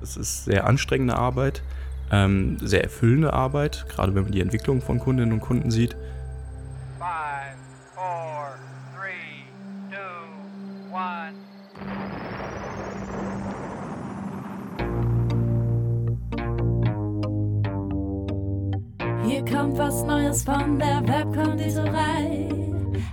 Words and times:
Es 0.00 0.16
ist 0.16 0.44
sehr 0.44 0.66
anstrengende 0.66 1.16
Arbeit, 1.16 1.62
ähm, 2.10 2.56
sehr 2.60 2.84
erfüllende 2.84 3.32
Arbeit, 3.32 3.86
gerade 3.88 4.14
wenn 4.14 4.22
man 4.24 4.32
die 4.32 4.40
Entwicklung 4.40 4.80
von 4.80 4.98
Kundinnen 4.98 5.32
und 5.32 5.40
Kunden 5.40 5.70
sieht. 5.70 5.96
Five, 6.98 7.58
four, 7.94 8.54
three, 8.96 9.44
two, 9.90 9.96
one. 10.94 11.34
Hier 19.26 19.44
kommt 19.44 19.76
was 19.78 20.04
Neues 20.04 20.44
von 20.44 20.78
der 20.78 21.02
Webkonditorei. 21.06 22.67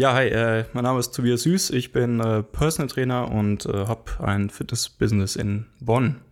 Ja, 0.00 0.14
hi, 0.14 0.28
äh, 0.28 0.64
mein 0.72 0.84
Name 0.84 0.98
ist 0.98 1.10
Tobias 1.10 1.42
Süß. 1.42 1.70
Ich 1.70 1.92
bin 1.92 2.20
äh, 2.20 2.42
Personal 2.42 2.88
Trainer 2.88 3.30
und 3.30 3.66
äh, 3.66 3.86
habe 3.86 4.04
ein 4.20 4.48
Fitness-Business 4.48 5.36
in 5.36 5.66
Bonn 5.78 6.22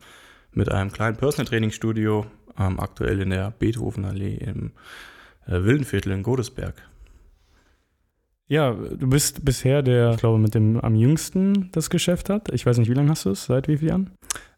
mit 0.52 0.70
einem 0.70 0.90
kleinen 0.90 1.16
Personal 1.16 1.46
Training 1.46 1.70
Studio, 1.70 2.24
ähm, 2.58 2.80
aktuell 2.80 3.20
in 3.20 3.28
der 3.28 3.50
Beethovenallee 3.50 4.36
im 4.36 4.72
äh, 5.46 5.62
Wildenviertel 5.64 6.12
in 6.12 6.22
Godesberg. 6.22 6.76
Ja, 8.46 8.72
du 8.72 9.06
bist 9.06 9.44
bisher 9.44 9.82
der, 9.82 10.12
ich 10.12 10.16
glaube, 10.16 10.38
mit 10.38 10.54
dem 10.54 10.80
am 10.80 10.94
jüngsten 10.94 11.70
das 11.72 11.90
Geschäft 11.90 12.30
hat. 12.30 12.48
Ich 12.54 12.64
weiß 12.64 12.78
nicht, 12.78 12.88
wie 12.88 12.94
lange 12.94 13.10
hast 13.10 13.26
du 13.26 13.30
es? 13.32 13.44
Seit 13.44 13.68
wie 13.68 13.76
vielen 13.76 13.88
Jahren? 13.90 14.10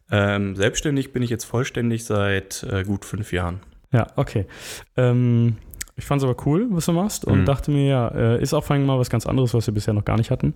Ähm, 0.09 0.55
selbstständig 0.55 1.11
bin 1.11 1.21
ich 1.21 1.29
jetzt 1.29 1.43
vollständig 1.43 2.05
seit 2.05 2.63
äh, 2.63 2.85
gut 2.85 3.03
fünf 3.03 3.33
Jahren. 3.33 3.59
Ja, 3.91 4.07
okay. 4.15 4.45
Ähm, 4.95 5.57
ich 5.95 6.05
fand 6.05 6.21
es 6.21 6.27
aber 6.27 6.35
cool, 6.45 6.67
was 6.71 6.85
du 6.85 6.93
machst 6.93 7.25
und 7.25 7.41
mhm. 7.41 7.45
dachte 7.45 7.71
mir, 7.71 7.85
ja, 7.85 8.07
äh, 8.09 8.41
ist 8.41 8.53
auch 8.53 8.63
vor 8.63 8.75
allem 8.75 8.85
mal 8.85 8.99
was 8.99 9.09
ganz 9.09 9.25
anderes, 9.25 9.53
was 9.53 9.67
wir 9.67 9.73
bisher 9.73 9.93
noch 9.93 10.05
gar 10.05 10.17
nicht 10.17 10.31
hatten. 10.31 10.55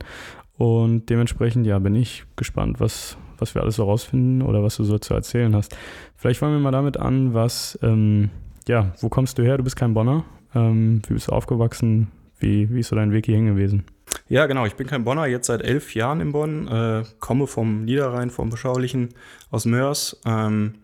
Und 0.57 1.09
dementsprechend, 1.09 1.65
ja, 1.67 1.79
bin 1.79 1.95
ich 1.95 2.23
gespannt, 2.35 2.79
was, 2.79 3.17
was 3.37 3.55
wir 3.55 3.61
alles 3.61 3.75
so 3.75 3.83
rausfinden 3.83 4.41
oder 4.41 4.63
was 4.63 4.77
du 4.77 4.83
so 4.83 4.97
zu 4.97 5.13
erzählen 5.13 5.55
hast. 5.55 5.75
Vielleicht 6.15 6.39
fangen 6.39 6.53
wir 6.53 6.59
mal 6.59 6.71
damit 6.71 6.97
an, 6.97 7.33
was, 7.33 7.77
ähm, 7.81 8.29
ja, 8.67 8.93
wo 9.01 9.09
kommst 9.09 9.37
du 9.37 9.43
her? 9.43 9.57
Du 9.57 9.63
bist 9.63 9.75
kein 9.75 9.93
Bonner. 9.93 10.23
Ähm, 10.53 11.01
wie 11.07 11.13
bist 11.13 11.27
du 11.27 11.33
aufgewachsen? 11.33 12.07
Wie, 12.39 12.73
wie 12.73 12.79
ist 12.79 12.89
so 12.89 12.95
dein 12.95 13.11
Weg 13.11 13.25
hierhin 13.25 13.47
gewesen? 13.47 13.85
Ja, 14.27 14.45
genau. 14.45 14.65
Ich 14.65 14.75
bin 14.75 14.87
kein 14.87 15.03
Bonner, 15.03 15.25
jetzt 15.27 15.47
seit 15.47 15.61
elf 15.61 15.93
Jahren 15.93 16.21
in 16.21 16.31
Bonn, 16.31 16.67
äh, 16.67 17.03
komme 17.19 17.47
vom 17.47 17.85
Niederrhein, 17.85 18.29
vom 18.29 18.49
Beschaulichen, 18.49 19.09
aus 19.51 19.65
Mörs. 19.65 20.21
Ähm, 20.25 20.75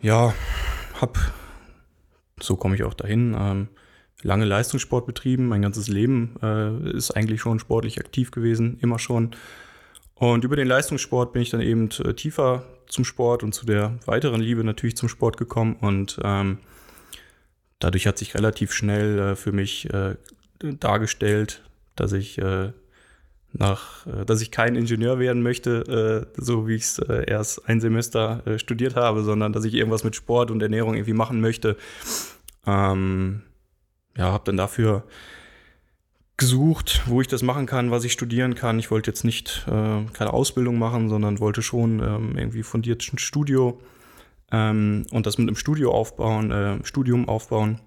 ja, 0.00 0.32
hab 1.00 1.18
so 2.42 2.56
komme 2.56 2.74
ich 2.74 2.84
auch 2.84 2.94
dahin. 2.94 3.36
Ähm, 3.38 3.68
lange 4.22 4.44
Leistungssport 4.44 5.06
betrieben, 5.06 5.48
mein 5.48 5.62
ganzes 5.62 5.88
Leben 5.88 6.36
äh, 6.42 6.90
ist 6.90 7.10
eigentlich 7.12 7.40
schon 7.40 7.58
sportlich 7.58 7.98
aktiv 7.98 8.30
gewesen, 8.30 8.78
immer 8.80 8.98
schon. 8.98 9.34
Und 10.14 10.44
über 10.44 10.56
den 10.56 10.68
Leistungssport 10.68 11.32
bin 11.32 11.42
ich 11.42 11.50
dann 11.50 11.60
eben 11.60 11.90
äh, 12.04 12.14
tiefer 12.14 12.64
zum 12.86 13.04
Sport 13.04 13.42
und 13.42 13.54
zu 13.54 13.66
der 13.66 13.98
weiteren 14.06 14.40
Liebe 14.40 14.62
natürlich 14.62 14.96
zum 14.96 15.08
Sport 15.08 15.36
gekommen. 15.36 15.76
Und 15.80 16.20
ähm, 16.22 16.58
dadurch 17.80 18.06
hat 18.06 18.18
sich 18.18 18.34
relativ 18.34 18.72
schnell 18.72 19.18
äh, 19.18 19.36
für 19.36 19.52
mich 19.52 19.92
äh, 19.92 20.16
dargestellt, 20.60 21.62
dass 21.96 22.12
ich 22.12 22.38
äh, 22.38 22.70
nach, 23.52 24.06
äh, 24.06 24.24
dass 24.24 24.40
ich 24.42 24.50
kein 24.50 24.76
Ingenieur 24.76 25.18
werden 25.18 25.42
möchte, 25.42 26.28
so 26.36 26.68
wie 26.68 26.76
ich 26.76 26.84
es 26.84 26.98
erst 26.98 27.68
ein 27.68 27.80
Semester 27.80 28.42
studiert 28.58 28.94
habe, 28.94 29.24
sondern 29.24 29.52
dass 29.52 29.64
ich 29.64 29.74
irgendwas 29.74 30.04
mit 30.04 30.14
Sport 30.14 30.50
und 30.50 30.62
Ernährung 30.62 30.94
irgendwie 30.94 31.14
machen 31.14 31.40
möchte. 31.40 31.76
Ähm, 32.66 33.42
ja, 34.16 34.32
habe 34.32 34.44
dann 34.44 34.56
dafür 34.56 35.04
gesucht, 36.36 37.02
wo 37.06 37.20
ich 37.20 37.28
das 37.28 37.42
machen 37.42 37.66
kann, 37.66 37.90
was 37.90 38.04
ich 38.04 38.12
studieren 38.12 38.54
kann. 38.54 38.78
Ich 38.78 38.90
wollte 38.90 39.10
jetzt 39.10 39.24
nicht 39.24 39.64
äh, 39.68 40.04
keine 40.12 40.32
Ausbildung 40.32 40.78
machen, 40.78 41.08
sondern 41.08 41.40
wollte 41.40 41.62
schon 41.62 42.00
ähm, 42.00 42.36
irgendwie 42.36 42.62
fundiert 42.62 43.08
ein 43.12 43.18
Studio 43.18 43.80
ähm, 44.50 45.06
und 45.12 45.26
das 45.26 45.38
mit 45.38 45.48
einem 45.48 45.56
Studio 45.56 45.92
aufbauen, 45.92 46.50
äh, 46.50 46.84
Studium 46.84 47.28
aufbauen. 47.28 47.80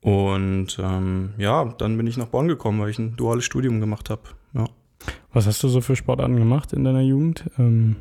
Und 0.00 0.78
ähm, 0.80 1.34
ja, 1.38 1.64
dann 1.78 1.96
bin 1.96 2.06
ich 2.06 2.16
nach 2.16 2.26
Bonn 2.26 2.48
gekommen, 2.48 2.80
weil 2.80 2.90
ich 2.90 2.98
ein 2.98 3.16
duales 3.16 3.44
Studium 3.44 3.80
gemacht 3.80 4.10
habe. 4.10 4.22
Ja. 4.52 4.66
Was 5.32 5.46
hast 5.46 5.62
du 5.62 5.68
so 5.68 5.80
für 5.80 5.96
Sportarten 5.96 6.36
gemacht 6.36 6.72
in 6.72 6.84
deiner 6.84 7.00
Jugend? 7.00 7.44
Ähm 7.58 7.96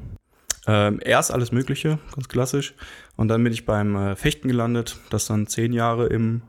ähm, 0.68 1.00
erst 1.04 1.32
alles 1.32 1.52
Mögliche, 1.52 2.00
ganz 2.14 2.28
klassisch. 2.30 2.74
Und 3.16 3.28
dann 3.28 3.44
bin 3.44 3.54
ich 3.54 3.66
beim 3.66 3.96
äh, 3.96 4.16
Fechten 4.16 4.48
gelandet, 4.48 4.98
das 5.10 5.26
dann 5.26 5.48
zehn 5.48 5.74
Jahre 5.74 6.08
im 6.08 6.42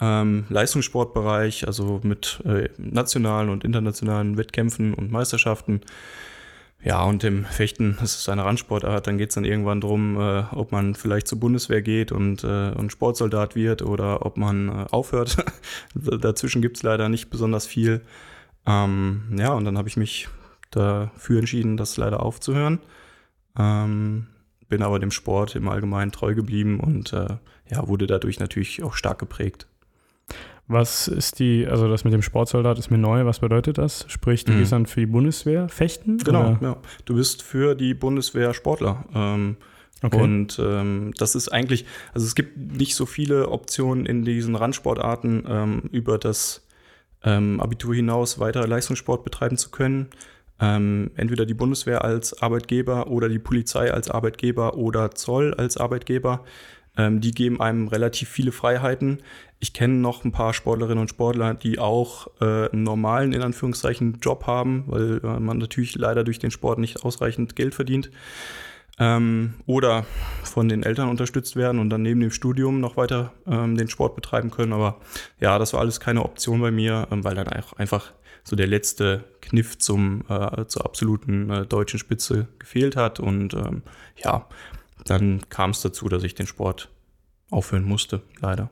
ähm, 0.00 0.44
Leistungssportbereich, 0.48 1.66
also 1.66 2.00
mit 2.02 2.42
äh, 2.44 2.68
nationalen 2.76 3.48
und 3.48 3.64
internationalen 3.64 4.36
Wettkämpfen 4.36 4.94
und 4.94 5.10
Meisterschaften. 5.10 5.80
Ja, 6.82 7.02
und 7.02 7.24
im 7.24 7.44
Fechten, 7.46 7.96
das 8.00 8.16
ist 8.16 8.28
eine 8.28 8.44
Randsportart, 8.44 9.06
dann 9.06 9.18
geht 9.18 9.30
es 9.30 9.34
dann 9.34 9.44
irgendwann 9.44 9.80
darum, 9.80 10.20
äh, 10.20 10.44
ob 10.52 10.72
man 10.72 10.94
vielleicht 10.94 11.26
zur 11.26 11.40
Bundeswehr 11.40 11.82
geht 11.82 12.12
und, 12.12 12.44
äh, 12.44 12.72
und 12.72 12.92
Sportsoldat 12.92 13.56
wird 13.56 13.82
oder 13.82 14.24
ob 14.24 14.36
man 14.36 14.68
äh, 14.68 14.86
aufhört. 14.90 15.38
Dazwischen 15.94 16.62
gibt 16.62 16.76
es 16.76 16.82
leider 16.82 17.08
nicht 17.08 17.30
besonders 17.30 17.66
viel. 17.66 18.02
Ähm, 18.66 19.22
ja, 19.36 19.52
und 19.52 19.64
dann 19.64 19.78
habe 19.78 19.88
ich 19.88 19.96
mich 19.96 20.28
dafür 20.70 21.38
entschieden, 21.38 21.76
das 21.76 21.96
leider 21.96 22.22
aufzuhören. 22.22 22.78
Ähm, 23.58 24.26
bin 24.68 24.82
aber 24.82 24.98
dem 24.98 25.10
Sport 25.10 25.54
im 25.54 25.68
Allgemeinen 25.68 26.12
treu 26.12 26.34
geblieben 26.34 26.80
und 26.80 27.12
äh, 27.12 27.36
ja, 27.70 27.86
wurde 27.86 28.06
dadurch 28.06 28.40
natürlich 28.40 28.82
auch 28.82 28.94
stark 28.94 29.18
geprägt. 29.18 29.66
Was 30.68 31.06
ist 31.06 31.38
die, 31.38 31.66
also 31.68 31.88
das 31.88 32.02
mit 32.02 32.12
dem 32.12 32.22
Sportsoldat 32.22 32.78
ist 32.78 32.90
mir 32.90 32.98
neu, 32.98 33.24
was 33.24 33.38
bedeutet 33.38 33.78
das? 33.78 34.04
Sprich, 34.08 34.44
du 34.44 34.52
mhm. 34.52 34.58
gehst 34.58 34.72
dann 34.72 34.86
für 34.86 35.00
die 35.00 35.06
Bundeswehr 35.06 35.68
fechten? 35.68 36.18
Genau, 36.18 36.58
ja. 36.60 36.76
Du 37.04 37.14
bist 37.14 37.42
für 37.42 37.76
die 37.76 37.94
Bundeswehr 37.94 38.52
Sportler. 38.52 39.04
Ähm, 39.14 39.56
okay. 40.02 40.20
Und 40.20 40.58
ähm, 40.60 41.12
das 41.16 41.36
ist 41.36 41.48
eigentlich, 41.50 41.86
also 42.12 42.26
es 42.26 42.34
gibt 42.34 42.56
nicht 42.56 42.96
so 42.96 43.06
viele 43.06 43.50
Optionen 43.50 44.06
in 44.06 44.24
diesen 44.24 44.56
Randsportarten, 44.56 45.44
ähm, 45.48 45.82
über 45.92 46.18
das 46.18 46.66
ähm, 47.22 47.60
Abitur 47.60 47.94
hinaus 47.94 48.40
weiter 48.40 48.66
Leistungssport 48.66 49.22
betreiben 49.22 49.56
zu 49.56 49.70
können 49.70 50.08
ähm, 50.60 51.10
entweder 51.16 51.46
die 51.46 51.54
Bundeswehr 51.54 52.04
als 52.04 52.40
Arbeitgeber 52.40 53.08
oder 53.08 53.28
die 53.28 53.38
Polizei 53.38 53.92
als 53.92 54.10
Arbeitgeber 54.10 54.76
oder 54.76 55.10
Zoll 55.12 55.54
als 55.54 55.76
Arbeitgeber. 55.76 56.44
Ähm, 56.96 57.20
die 57.20 57.32
geben 57.32 57.60
einem 57.60 57.88
relativ 57.88 58.28
viele 58.28 58.52
Freiheiten. 58.52 59.18
Ich 59.58 59.72
kenne 59.72 59.94
noch 59.94 60.24
ein 60.24 60.32
paar 60.32 60.54
Sportlerinnen 60.54 60.98
und 60.98 61.10
Sportler, 61.10 61.54
die 61.54 61.78
auch 61.78 62.28
äh, 62.40 62.70
einen 62.70 62.82
normalen, 62.82 63.32
in 63.32 63.42
Anführungszeichen, 63.42 64.18
Job 64.20 64.46
haben, 64.46 64.84
weil 64.86 65.20
äh, 65.22 65.40
man 65.40 65.58
natürlich 65.58 65.94
leider 65.94 66.24
durch 66.24 66.38
den 66.38 66.50
Sport 66.50 66.78
nicht 66.78 67.04
ausreichend 67.04 67.56
Geld 67.56 67.74
verdient. 67.74 68.10
Ähm, 68.98 69.54
oder 69.66 70.06
von 70.42 70.70
den 70.70 70.82
Eltern 70.82 71.10
unterstützt 71.10 71.54
werden 71.54 71.80
und 71.80 71.90
dann 71.90 72.00
neben 72.00 72.20
dem 72.20 72.30
Studium 72.30 72.80
noch 72.80 72.96
weiter 72.96 73.34
ähm, 73.46 73.76
den 73.76 73.88
Sport 73.88 74.14
betreiben 74.14 74.50
können. 74.50 74.72
Aber 74.72 74.96
ja, 75.38 75.58
das 75.58 75.74
war 75.74 75.80
alles 75.80 76.00
keine 76.00 76.24
Option 76.24 76.62
bei 76.62 76.70
mir, 76.70 77.06
ähm, 77.10 77.22
weil 77.22 77.34
dann 77.34 77.48
einfach 77.48 78.12
so 78.46 78.54
der 78.54 78.68
letzte 78.68 79.24
Kniff 79.40 79.76
zum, 79.78 80.22
äh, 80.28 80.66
zur 80.66 80.84
absoluten 80.84 81.50
äh, 81.50 81.66
deutschen 81.66 81.98
Spitze 81.98 82.46
gefehlt 82.60 82.94
hat. 82.94 83.18
Und 83.18 83.54
ähm, 83.54 83.82
ja, 84.22 84.46
dann 85.04 85.40
kam 85.48 85.70
es 85.70 85.82
dazu, 85.82 86.08
dass 86.08 86.22
ich 86.22 86.34
den 86.34 86.46
Sport 86.46 86.88
aufhören 87.50 87.84
musste, 87.84 88.22
leider. 88.40 88.70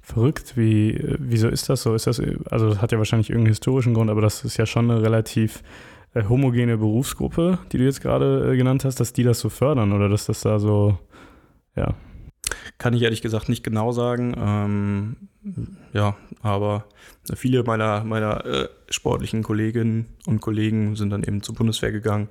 Verrückt, 0.00 0.56
wie, 0.56 1.00
wieso 1.18 1.48
ist 1.48 1.68
das 1.68 1.82
so? 1.82 1.94
Ist 1.94 2.08
das, 2.08 2.20
also 2.50 2.70
das 2.70 2.82
hat 2.82 2.90
ja 2.90 2.98
wahrscheinlich 2.98 3.30
irgendeinen 3.30 3.52
historischen 3.52 3.94
Grund, 3.94 4.10
aber 4.10 4.20
das 4.20 4.44
ist 4.44 4.56
ja 4.56 4.66
schon 4.66 4.90
eine 4.90 5.00
relativ 5.00 5.62
äh, 6.14 6.24
homogene 6.24 6.76
Berufsgruppe, 6.76 7.60
die 7.70 7.78
du 7.78 7.84
jetzt 7.84 8.00
gerade 8.00 8.52
äh, 8.52 8.56
genannt 8.56 8.84
hast, 8.84 8.98
dass 8.98 9.12
die 9.12 9.22
das 9.22 9.38
so 9.38 9.48
fördern 9.48 9.92
oder 9.92 10.08
dass 10.08 10.26
das 10.26 10.40
da 10.40 10.58
so, 10.58 10.98
ja. 11.76 11.94
Kann 12.78 12.92
ich 12.92 13.02
ehrlich 13.02 13.22
gesagt 13.22 13.48
nicht 13.48 13.62
genau 13.62 13.92
sagen. 13.92 14.34
Ähm, 14.36 15.16
ja, 15.92 16.16
aber 16.42 16.84
viele 17.34 17.62
meiner, 17.64 18.04
meiner 18.04 18.44
äh, 18.44 18.68
sportlichen 18.90 19.42
Kolleginnen 19.42 20.06
und 20.26 20.40
Kollegen 20.40 20.96
sind 20.96 21.10
dann 21.10 21.22
eben 21.22 21.42
zur 21.42 21.54
Bundeswehr 21.54 21.92
gegangen. 21.92 22.28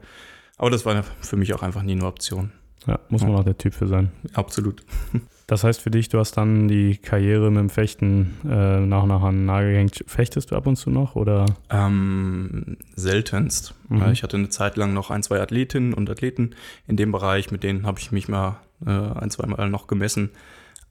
Aber 0.58 0.70
das 0.70 0.86
war 0.86 1.04
für 1.04 1.38
mich 1.38 1.54
auch 1.54 1.64
einfach 1.64 1.82
nie 1.84 1.94
eine 1.94 2.06
Option. 2.06 2.52
Ja, 2.88 3.00
muss 3.10 3.22
man 3.22 3.32
Ja. 3.32 3.38
auch 3.38 3.44
der 3.44 3.58
Typ 3.58 3.74
für 3.74 3.88
sein. 3.88 4.12
Absolut. 4.34 4.84
Das 5.48 5.66
heißt 5.66 5.82
für 5.82 5.92
dich, 5.92 6.08
du 6.08 6.18
hast 6.18 6.38
dann 6.38 6.70
die 6.70 6.96
Karriere 6.96 7.52
mit 7.52 7.60
dem 7.60 7.70
Fechten 7.70 8.38
äh, 8.46 8.80
nach 8.80 9.04
und 9.04 9.10
nach 9.10 9.22
an 9.22 9.36
den 9.36 9.46
Nagel 9.48 9.74
gehängt. 9.74 10.02
Fechtest 10.08 10.50
du 10.50 10.56
ab 10.56 10.66
und 10.66 10.78
zu 10.78 10.90
noch 10.90 11.18
oder? 11.18 11.46
Ähm, 11.70 12.78
seltenst. 12.96 13.74
Mhm. 13.90 14.12
Ich 14.14 14.24
hatte 14.24 14.38
eine 14.38 14.48
Zeit 14.48 14.78
lang 14.78 14.94
noch 14.94 15.12
ein, 15.12 15.24
zwei 15.24 15.42
Athletinnen 15.42 15.94
und 15.94 16.10
Athleten 16.10 16.52
in 16.88 16.96
dem 16.96 17.12
Bereich, 17.12 17.52
mit 17.52 17.64
denen 17.64 17.86
habe 17.86 18.00
ich 18.00 18.14
mich 18.14 18.30
mal 18.30 18.60
äh, 18.86 18.90
ein, 18.92 19.30
zwei 19.30 19.46
Mal 19.46 19.70
noch 19.70 19.88
gemessen. 19.88 20.30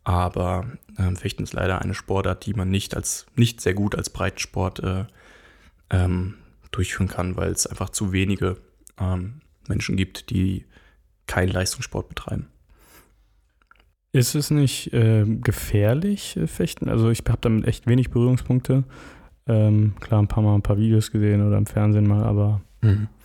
Aber 0.05 0.67
ähm, 0.99 1.17
Fechten 1.17 1.43
ist 1.43 1.53
leider 1.53 1.81
eine 1.83 1.95
Sportart, 1.95 2.47
die 2.47 2.55
man 2.55 2.71
nicht 2.71 2.97
als 2.97 3.27
nicht 3.37 3.61
sehr 3.61 3.75
gut 3.75 3.95
als 3.95 4.11
Breitensport 4.11 4.81
äh, 4.81 5.05
ähm, 5.91 6.35
durchführen 6.71 7.09
kann, 7.09 7.37
weil 7.37 7.51
es 7.53 7.67
einfach 7.67 7.91
zu 7.91 8.13
wenige 8.13 8.57
ähm, 8.99 9.41
Menschen 9.69 9.97
gibt, 9.97 10.31
die 10.31 10.65
keinen 11.27 11.51
Leistungssport 11.51 12.09
betreiben. 12.09 12.49
Ist 14.13 14.35
es 14.35 14.51
nicht 14.51 14.93
äh, 14.93 15.25
gefährlich, 15.25 16.37
äh, 16.37 16.47
Fechten? 16.47 16.89
Also 16.89 17.11
ich 17.11 17.23
habe 17.29 17.39
damit 17.41 17.67
echt 17.67 17.87
wenig 17.87 18.11
Berührungspunkte. 18.11 18.85
Ähm, 19.47 19.95
klar, 20.01 20.21
ein 20.21 20.29
paar 20.29 20.43
Mal 20.43 20.55
ein 20.55 20.63
paar 20.63 20.79
Videos 20.79 21.11
gesehen 21.11 21.47
oder 21.47 21.59
im 21.59 21.67
Fernsehen 21.67 22.07
mal, 22.07 22.25
aber 22.25 22.61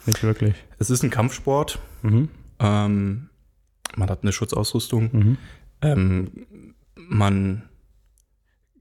nicht 0.06 0.24
wirklich. 0.24 0.56
Es 0.80 0.90
ist 0.90 1.04
ein 1.04 1.10
Kampfsport. 1.10 1.80
Mhm. 2.04 2.30
Ähm, 2.60 3.30
man 3.96 4.10
hat 4.10 4.24
eine 4.24 4.32
Schutzausrüstung. 4.32 5.10
Mhm. 5.12 5.38
Ähm, 5.82 6.32
man 7.08 7.64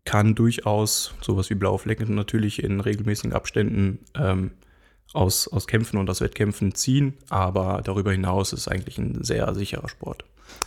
kann 0.04 0.34
durchaus 0.34 1.14
sowas 1.20 1.48
wie 1.50 1.54
blaue 1.54 1.78
Flecken 1.78 2.14
natürlich 2.14 2.62
in 2.62 2.80
regelmäßigen 2.80 3.32
Abständen 3.32 4.00
ähm, 4.14 4.50
aus, 5.12 5.48
aus 5.48 5.66
Kämpfen 5.66 5.96
und 5.98 6.10
aus 6.10 6.20
Wettkämpfen 6.20 6.74
ziehen, 6.74 7.14
aber 7.30 7.80
darüber 7.84 8.12
hinaus 8.12 8.52
ist 8.52 8.60
es 8.60 8.68
eigentlich 8.68 8.98
ein 8.98 9.22
sehr 9.24 9.52
sicherer 9.54 9.88
Sport. 9.88 10.24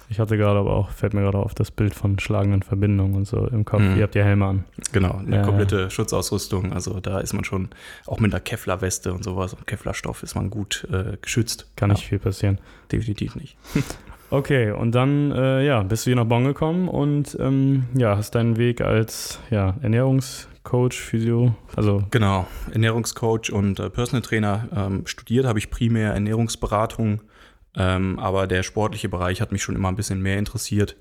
Ich 0.09 0.19
hatte 0.19 0.37
gerade 0.37 0.59
aber 0.59 0.73
auch, 0.73 0.89
fällt 0.89 1.13
mir 1.13 1.21
gerade 1.21 1.37
auf, 1.37 1.53
das 1.53 1.69
Bild 1.69 1.93
von 1.93 2.17
schlagenden 2.17 2.63
Verbindungen 2.63 3.15
und 3.15 3.25
so 3.27 3.45
im 3.47 3.63
Kopf. 3.65 3.81
Mhm. 3.81 3.97
Ihr 3.97 4.03
habt 4.03 4.15
ja 4.15 4.23
Helme 4.23 4.45
an. 4.45 4.63
Genau, 4.91 5.17
eine 5.17 5.37
Ja. 5.37 5.41
komplette 5.43 5.91
Schutzausrüstung. 5.91 6.73
Also 6.73 6.99
da 6.99 7.19
ist 7.19 7.33
man 7.33 7.43
schon 7.43 7.69
auch 8.05 8.19
mit 8.19 8.33
einer 8.33 8.39
Kevlar-Weste 8.39 9.13
und 9.13 9.23
sowas 9.23 9.53
und 9.53 9.67
Kevlarstoff 9.67 10.23
ist 10.23 10.35
man 10.35 10.49
gut 10.49 10.87
äh, 10.91 11.17
geschützt. 11.21 11.69
Kann 11.75 11.89
ja, 11.89 11.95
nicht 11.95 12.07
viel 12.07 12.19
passieren. 12.19 12.59
Definitiv 12.91 13.35
nicht. 13.35 13.55
Okay, 14.29 14.71
und 14.71 14.93
dann 14.93 15.31
äh, 15.31 15.65
ja, 15.65 15.83
bist 15.83 16.05
du 16.05 16.09
hier 16.09 16.17
nach 16.17 16.25
Bonn 16.25 16.43
gekommen 16.43 16.89
und 16.89 17.37
ähm, 17.39 17.85
ja, 17.93 18.17
hast 18.17 18.35
deinen 18.35 18.57
Weg 18.57 18.81
als 18.81 19.39
ja, 19.49 19.77
Ernährungscoach, 19.81 20.93
Physio, 20.93 21.55
also 21.77 22.03
Genau, 22.11 22.45
Ernährungscoach 22.71 23.53
und 23.53 23.79
äh, 23.79 23.89
Personal 23.89 24.21
Trainer 24.21 24.67
ähm, 24.75 25.07
studiert, 25.07 25.45
habe 25.45 25.59
ich 25.59 25.69
primär 25.69 26.11
Ernährungsberatung, 26.11 27.21
ähm, 27.75 28.19
aber 28.19 28.47
der 28.47 28.63
sportliche 28.63 29.07
Bereich 29.07 29.39
hat 29.39 29.53
mich 29.53 29.63
schon 29.63 29.75
immer 29.75 29.87
ein 29.87 29.95
bisschen 29.95 30.21
mehr 30.21 30.37
interessiert, 30.37 30.97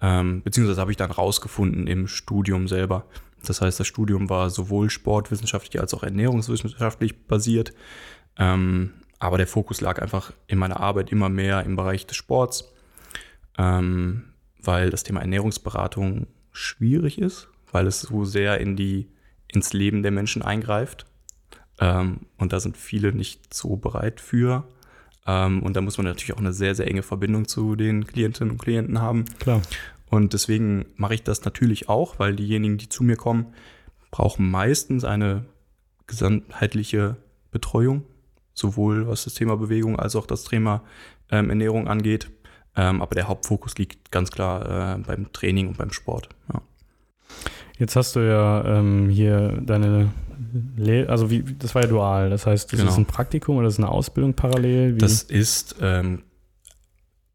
ähm, 0.00 0.42
beziehungsweise 0.42 0.80
habe 0.80 0.92
ich 0.92 0.96
dann 0.96 1.10
rausgefunden 1.10 1.88
im 1.88 2.06
Studium 2.06 2.68
selber. 2.68 3.06
Das 3.44 3.60
heißt, 3.60 3.80
das 3.80 3.88
Studium 3.88 4.30
war 4.30 4.50
sowohl 4.50 4.88
sportwissenschaftlich 4.88 5.80
als 5.80 5.94
auch 5.94 6.04
ernährungswissenschaftlich 6.04 7.26
basiert, 7.26 7.72
ähm, 8.38 8.92
aber 9.22 9.38
der 9.38 9.46
Fokus 9.46 9.80
lag 9.80 10.02
einfach 10.02 10.32
in 10.48 10.58
meiner 10.58 10.80
Arbeit 10.80 11.12
immer 11.12 11.28
mehr 11.28 11.62
im 11.62 11.76
Bereich 11.76 12.06
des 12.06 12.16
Sports, 12.16 12.72
ähm, 13.56 14.24
weil 14.60 14.90
das 14.90 15.04
Thema 15.04 15.20
Ernährungsberatung 15.20 16.26
schwierig 16.50 17.18
ist, 17.20 17.48
weil 17.70 17.86
es 17.86 18.00
so 18.00 18.24
sehr 18.24 18.58
in 18.58 18.74
die, 18.74 19.06
ins 19.46 19.72
Leben 19.72 20.02
der 20.02 20.10
Menschen 20.10 20.42
eingreift. 20.42 21.06
Ähm, 21.78 22.22
und 22.36 22.52
da 22.52 22.58
sind 22.58 22.76
viele 22.76 23.12
nicht 23.12 23.54
so 23.54 23.76
bereit 23.76 24.20
für. 24.20 24.66
Ähm, 25.24 25.62
und 25.62 25.76
da 25.76 25.82
muss 25.82 25.98
man 25.98 26.06
natürlich 26.06 26.34
auch 26.34 26.40
eine 26.40 26.52
sehr, 26.52 26.74
sehr 26.74 26.88
enge 26.88 27.04
Verbindung 27.04 27.46
zu 27.46 27.76
den 27.76 28.04
Klientinnen 28.08 28.50
und 28.50 28.58
Klienten 28.58 29.00
haben. 29.00 29.26
klar. 29.38 29.62
Und 30.10 30.32
deswegen 30.32 30.86
mache 30.96 31.14
ich 31.14 31.22
das 31.22 31.44
natürlich 31.44 31.88
auch, 31.88 32.18
weil 32.18 32.34
diejenigen, 32.34 32.76
die 32.76 32.88
zu 32.88 33.04
mir 33.04 33.16
kommen, 33.16 33.54
brauchen 34.10 34.50
meistens 34.50 35.04
eine 35.04 35.44
gesamtheitliche 36.08 37.16
Betreuung, 37.52 38.02
sowohl 38.54 39.06
was 39.08 39.24
das 39.24 39.34
Thema 39.34 39.56
Bewegung 39.56 39.98
als 39.98 40.16
auch 40.16 40.26
das 40.26 40.44
Thema 40.44 40.82
ähm, 41.30 41.48
Ernährung 41.50 41.88
angeht. 41.88 42.30
Ähm, 42.76 43.02
aber 43.02 43.14
der 43.14 43.28
Hauptfokus 43.28 43.76
liegt 43.76 44.10
ganz 44.10 44.30
klar 44.30 44.96
äh, 44.96 44.98
beim 44.98 45.32
Training 45.32 45.68
und 45.68 45.78
beim 45.78 45.92
Sport. 45.92 46.28
Ja. 46.52 46.62
Jetzt 47.78 47.96
hast 47.96 48.16
du 48.16 48.20
ja 48.20 48.64
ähm, 48.78 49.08
hier 49.08 49.58
deine 49.62 50.10
Le 50.76 51.08
also 51.08 51.30
wie, 51.30 51.42
das 51.42 51.74
war 51.74 51.82
ja 51.82 51.88
dual, 51.88 52.30
das 52.30 52.46
heißt, 52.46 52.72
das 52.72 52.78
Genau. 52.78 52.90
ist 52.92 52.98
ein 52.98 53.06
Praktikum 53.06 53.56
oder 53.56 53.64
das 53.66 53.74
ist 53.74 53.78
eine 53.80 53.88
Ausbildung 53.90 54.34
parallel? 54.34 54.94
Wie? 54.96 54.98
Das 54.98 55.22
ist, 55.22 55.76
ähm, 55.80 56.22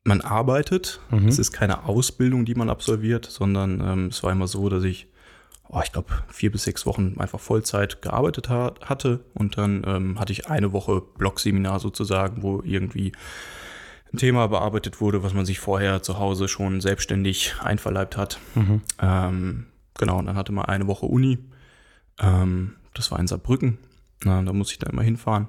man 0.04 0.22
arbeitet, 0.22 1.00
Mhm. 1.12 1.28
es 1.28 1.40
ist 1.40 1.52
keine 1.52 1.86
Ausbildung, 1.86 2.46
die 2.46 2.56
man 2.56 2.70
absolviert, 2.70 3.26
sondern 3.26 3.82
ähm, 3.82 4.06
es 4.08 4.24
war 4.24 4.32
immer 4.32 4.48
so, 4.48 4.70
dass 4.70 4.84
ich, 4.84 5.08
oh, 5.70 5.82
ich 5.84 5.92
glaube, 5.92 6.10
vier 6.30 6.52
bis 6.52 6.64
sechs 6.64 6.86
Wochen 6.86 7.16
einfach 7.18 7.40
Vollzeit 7.40 8.02
gearbeitet 8.02 8.50
ha 8.50 8.74
hatte 8.84 9.22
und 9.34 9.58
dann 9.58 9.84
ähm, 9.86 10.20
hatte 10.20 10.32
ich 10.32 10.48
eine 10.48 10.74
Woche 10.74 11.02
Blogseminar 11.18 11.80
sozusagen, 11.80 12.44
wo 12.44 12.62
irgendwie 12.64 13.12
ein 14.14 14.18
Thema 14.18 14.48
bearbeitet 14.48 15.02
wurde, 15.02 15.24
was 15.24 15.34
man 15.34 15.46
sich 15.46 15.60
vorher 15.60 16.02
zu 16.02 16.18
Hause 16.18 16.48
schon 16.48 16.82
selbstständig 16.82 17.56
einverleibt 17.62 18.18
hat. 18.18 18.40
Mhm. 18.56 18.82
Ähm, 19.02 19.66
genau, 19.96 20.20
und 20.20 20.26
dann 20.28 20.38
hatte 20.38 20.54
man 20.54 20.66
eine 20.66 20.88
Woche 20.88 21.06
Uni. 21.06 21.40
Ähm, 22.20 22.76
das 22.94 23.12
war 23.12 23.20
in 23.20 23.28
Saarbrücken. 23.28 23.78
Na, 24.24 24.42
da 24.42 24.54
muss 24.54 24.72
ich 24.72 24.80
dann 24.80 24.92
immer 24.92 25.04
hinfahren. 25.04 25.48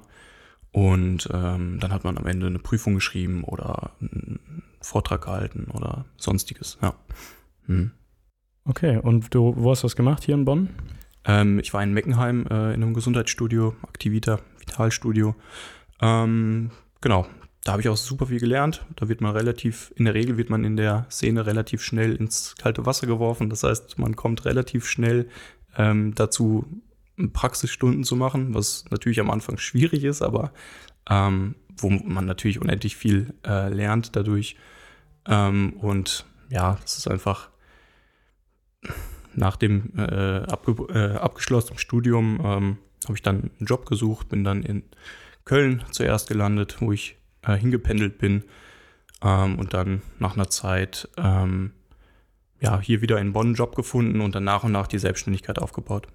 Und 0.71 1.29
ähm, 1.33 1.79
dann 1.79 1.91
hat 1.91 2.03
man 2.03 2.17
am 2.17 2.27
Ende 2.27 2.45
eine 2.45 2.59
Prüfung 2.59 2.95
geschrieben 2.95 3.43
oder 3.43 3.91
einen 4.01 4.63
Vortrag 4.81 5.23
gehalten 5.23 5.67
oder 5.73 6.05
sonstiges. 6.17 6.77
Ja. 6.81 6.93
Hm. 7.65 7.91
Okay, 8.69 8.99
und 9.01 9.33
du, 9.33 9.55
wo 9.57 9.71
hast 9.71 9.81
du 9.81 9.85
das 9.85 9.95
gemacht 9.95 10.23
hier 10.23 10.35
in 10.35 10.45
Bonn? 10.45 10.69
Ähm, 11.25 11.57
ich 11.57 11.73
war 11.73 11.81
in 11.81 11.91
Meckenheim 11.91 12.45
äh, 12.51 12.75
in 12.75 12.83
einem 12.83 12.93
Gesundheitsstudio, 12.93 13.75
Aktivita, 13.81 14.41
Vitalstudio. 14.59 15.33
Ähm, 16.01 16.69
genau, 17.01 17.25
da 17.63 17.71
habe 17.71 17.81
ich 17.81 17.89
auch 17.89 17.97
super 17.97 18.27
viel 18.27 18.39
gelernt. 18.39 18.85
Da 18.95 19.09
wird 19.09 19.21
man 19.21 19.35
relativ, 19.35 19.91
in 19.95 20.05
der 20.05 20.13
Regel 20.13 20.37
wird 20.37 20.51
man 20.51 20.63
in 20.65 20.77
der 20.77 21.07
Szene 21.09 21.47
relativ 21.47 21.81
schnell 21.81 22.15
ins 22.15 22.53
kalte 22.61 22.85
Wasser 22.85 23.07
geworfen. 23.07 23.49
Das 23.49 23.63
heißt, 23.63 23.97
man 23.97 24.15
kommt 24.15 24.45
relativ 24.45 24.85
schnell 24.85 25.29
ähm, 25.75 26.13
dazu, 26.13 26.67
Praxisstunden 27.33 28.03
zu 28.03 28.15
machen, 28.15 28.53
was 28.53 28.85
natürlich 28.91 29.19
am 29.19 29.31
Anfang 29.31 29.57
schwierig 29.57 30.03
ist, 30.03 30.21
aber 30.21 30.53
ähm, 31.09 31.55
wo 31.75 31.89
man 31.89 32.27
natürlich 32.27 32.61
unendlich 32.61 32.95
viel 32.95 33.33
äh, 33.43 33.73
lernt 33.73 34.15
dadurch. 34.15 34.57
Ähm, 35.27 35.73
und 35.79 36.27
ja, 36.51 36.77
das 36.83 36.99
ist 36.99 37.07
einfach 37.07 37.48
nach 39.35 39.55
dem 39.55 39.93
äh, 39.97 40.37
äh, 40.37 41.15
abgeschlossenen 41.15 41.79
Studium 41.79 42.39
ähm, 42.43 42.77
habe 43.05 43.15
ich 43.15 43.21
dann 43.21 43.51
einen 43.59 43.67
Job 43.67 43.85
gesucht, 43.85 44.29
bin 44.29 44.43
dann 44.43 44.63
in 44.63 44.83
Köln 45.45 45.83
zuerst 45.91 46.27
gelandet, 46.27 46.77
wo 46.79 46.91
ich 46.91 47.17
äh, 47.41 47.55
hingependelt 47.55 48.17
bin 48.17 48.43
ähm, 49.23 49.57
und 49.57 49.73
dann 49.73 50.01
nach 50.19 50.35
einer 50.35 50.49
Zeit 50.49 51.09
ähm, 51.17 51.71
ja, 52.59 52.79
hier 52.79 53.01
wieder 53.01 53.17
einen 53.17 53.53
Job 53.53 53.75
gefunden 53.75 54.21
und 54.21 54.35
dann 54.35 54.43
nach 54.43 54.63
und 54.63 54.71
nach 54.71 54.87
die 54.87 54.99
Selbstständigkeit 54.99 55.59
aufgebaut. 55.59 56.07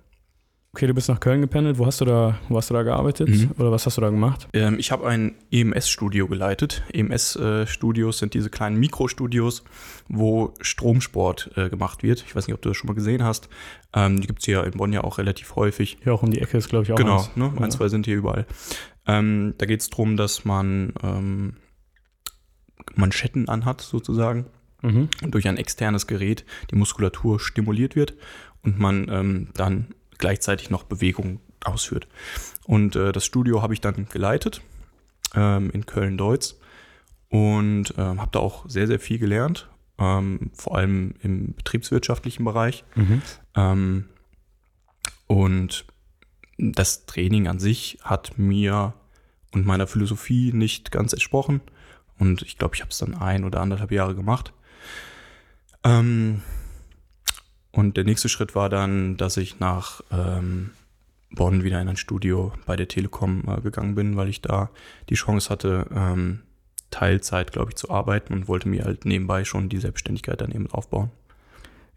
Okay, 0.75 0.89
du 0.89 0.95
bist 0.95 1.09
nach 1.09 1.21
Köln 1.21 1.41
gependelt. 1.41 1.79
Wo 1.79 1.87
hast 1.87 2.01
du 2.01 2.05
da, 2.05 2.37
wo 2.49 2.57
hast 2.57 2.69
du 2.69 2.75
da 2.75 2.83
gearbeitet? 2.83 3.29
Mhm. 3.29 3.53
Oder 3.59 3.71
was 3.71 3.87
hast 3.87 3.97
du 3.97 4.01
da 4.01 4.11
gemacht? 4.11 4.49
Ähm, 4.53 4.77
ich 4.81 4.91
habe 4.91 5.07
ein 5.07 5.37
EMS-Studio 5.53 6.27
geleitet. 6.27 6.83
EMS-Studios 6.93 8.19
sind 8.19 8.35
diese 8.35 8.51
kleinen 8.51 8.81
Mikrostudios, 8.81 9.63
wo 10.09 10.53
Stromsport 10.61 11.53
äh, 11.57 11.71
gemacht 11.71 12.03
wird. 12.03 12.25
Ich 12.27 12.35
weiß 12.35 12.49
nicht, 12.49 12.55
ob 12.55 12.61
du 12.63 12.71
das 12.71 12.77
schon 12.77 12.89
mal 12.89 12.95
gesehen 12.95 13.23
hast. 13.23 13.49
Ähm, 13.95 14.21
die 14.21 14.27
gibt 14.27 14.41
es 14.41 14.47
hier 14.47 14.65
in 14.65 14.73
Bonn 14.73 14.93
ja 14.93 15.05
auch 15.05 15.19
relativ 15.19 15.55
häufig. 15.55 15.99
Hier 16.03 16.13
auch 16.13 16.25
um 16.25 16.33
die 16.33 16.41
Ecke 16.41 16.59
ist, 16.59 16.69
glaube 16.69 16.85
ich, 16.85 16.93
auch 16.93 16.97
genau, 16.97 17.19
eins. 17.19 17.37
ne? 17.37 17.53
Ja. 17.57 17.63
ein, 17.63 17.71
zwei 17.71 17.87
sind 17.89 18.07
hier 18.07 18.17
überall. 18.17 18.45
Ähm, 19.07 19.55
da 19.59 19.67
geht 19.67 19.81
es 19.81 19.91
darum, 19.91 20.17
dass 20.17 20.45
man 20.45 20.93
ähm, 21.05 21.55
Manschetten 22.97 23.49
anhat, 23.49 23.81
sozusagen, 23.81 24.47
Mhm. 24.83 25.09
und 25.23 25.33
durch 25.35 25.49
ein 25.49 25.57
externes 25.57 26.07
Gerät 26.07 26.45
die 26.71 26.77
Muskulatur 26.77 27.41
stimuliert 27.41 27.97
wird 27.97 28.15
und 28.63 28.79
man 28.79 29.09
ähm, 29.09 29.49
dann 29.55 29.95
gleichzeitig 30.19 30.71
noch 30.71 30.85
Bewegung 30.85 31.41
ausführt. 31.65 32.09
Und 32.65 32.97
äh, 32.97 33.13
das 33.13 33.25
Studio 33.25 33.63
habe 33.63 33.75
ich 33.75 33.81
dann 33.81 34.07
geleitet 34.09 34.63
ähm, 35.35 35.71
in 35.71 35.87
Köln-Deutz 35.87 36.59
und 37.29 37.95
ähm, 37.97 38.21
habe 38.21 38.31
da 38.33 38.39
auch 38.39 38.69
sehr, 38.69 38.87
sehr 38.87 39.01
viel 39.01 39.19
gelernt, 39.19 39.69
ähm, 39.99 40.51
vor 40.55 40.77
allem 40.77 41.15
im 41.23 41.55
betriebswirtschaftlichen 41.55 42.45
Bereich. 42.45 42.85
Mhm. 42.95 43.23
Ähm, 43.57 44.05
und 45.27 45.87
das 46.59 47.07
Training 47.07 47.49
an 47.49 47.59
sich 47.59 47.99
hat 48.03 48.39
mir 48.39 48.95
und 49.53 49.67
meiner 49.67 49.87
Philosophie 49.87 50.53
nicht 50.53 50.91
ganz 50.91 51.13
entsprochen. 51.13 51.61
Und 52.19 52.43
ich 52.43 52.59
glaube, 52.59 52.75
ich 52.75 52.81
habe 52.81 52.91
es 52.91 52.99
dann 52.99 53.15
ein 53.15 53.45
oder 53.45 53.61
anderthalb 53.61 53.91
Jahre 53.91 54.15
gemacht. 54.15 54.53
Ähm, 55.83 56.43
und 57.75 57.97
der 57.97 58.05
nächste 58.05 58.29
Schritt 58.29 58.55
war 58.55 58.69
dann, 58.69 59.17
dass 59.17 59.37
ich 59.37 59.59
nach 59.59 60.01
ähm, 60.13 60.71
Bonn 61.31 61.65
wieder 61.65 61.81
in 61.81 61.89
ein 61.89 61.97
Studio 61.97 62.53
bei 62.67 62.77
der 62.77 62.89
Telekom 62.89 63.43
äh, 63.49 63.61
gegangen 63.61 63.95
bin, 63.95 64.17
weil 64.17 64.29
ich 64.29 64.41
da 64.41 64.71
die 65.09 65.15
Chance 65.15 65.51
hatte, 65.51 65.87
ähm, 65.95 66.41
Teilzeit, 66.91 67.51
glaube 67.51 67.71
ich, 67.71 67.77
zu 67.77 67.91
arbeiten 67.91 68.33
und 68.33 68.47
wollte 68.47 68.69
mir 68.69 68.85
halt 68.85 69.05
nebenbei 69.05 69.45
schon 69.45 69.69
die 69.69 69.79
Selbstständigkeit 69.79 70.41
daneben 70.41 70.71
aufbauen. 70.71 71.11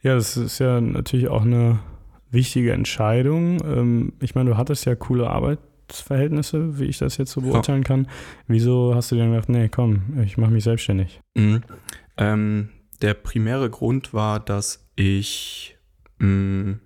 Ja, 0.02 0.16
das 0.16 0.36
ist 0.38 0.58
ja 0.58 0.82
natürlich 0.82 1.28
auch 1.28 1.44
eine 1.44 1.80
wichtige 2.32 2.74
Entscheidung. 2.74 3.62
Ähm, 3.64 4.14
ich 4.20 4.34
meine, 4.34 4.50
du 4.50 4.58
hattest 4.58 4.86
ja 4.86 4.96
coole 4.96 5.30
Arbeitsverhältnisse, 5.30 6.80
wie 6.80 6.86
ich 6.86 6.98
das 6.98 7.18
jetzt 7.18 7.32
so 7.32 7.42
beurteilen 7.42 7.84
ja. 7.84 7.88
kann. 7.88 8.08
Wieso 8.48 8.96
hast 8.96 9.12
du 9.12 9.16
dir 9.16 9.28
gedacht, 9.28 9.50
nee, 9.50 9.70
komm, 9.70 10.20
ich 10.24 10.38
mache 10.38 10.52
mich 10.52 10.64
selbstständig? 10.64 11.22
Mhm. 11.36 11.62
Ähm, 12.18 12.70
der 13.04 13.14
primäre 13.14 13.70
Grund 13.70 14.16
war, 14.16 14.40
dass 14.40 14.87
ich 14.98 15.78
mh, 16.20 16.28
mm, 16.28 16.82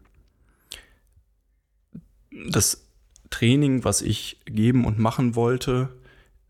das 2.50 2.88
Training, 3.32 3.84
was 3.84 4.02
ich 4.02 4.40
geben 4.46 4.86
und 4.86 5.00
machen 5.00 5.36
wollte, 5.36 5.90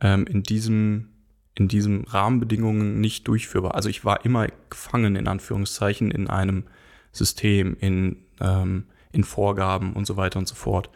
ähm, 0.02 0.26
in 0.26 0.44
diesem 0.44 1.08
in 1.56 1.68
diesen 1.68 2.06
Rahmenbedingungen 2.06 3.02
nicht 3.02 3.28
durchführbar. 3.28 3.76
Also 3.76 3.90
ich 3.90 4.06
war 4.06 4.26
immer 4.26 4.48
gefangen 4.70 5.16
in 5.16 5.28
Anführungszeichen 5.28 6.10
in 6.10 6.28
einem 6.28 6.64
System, 7.12 7.76
in, 7.80 8.24
ähm, 8.40 8.86
in 9.12 9.24
Vorgaben 9.26 9.94
und 9.94 10.06
so 10.08 10.16
weiter 10.16 10.40
und 10.40 10.48
so 10.48 10.56
fort. 10.56 10.90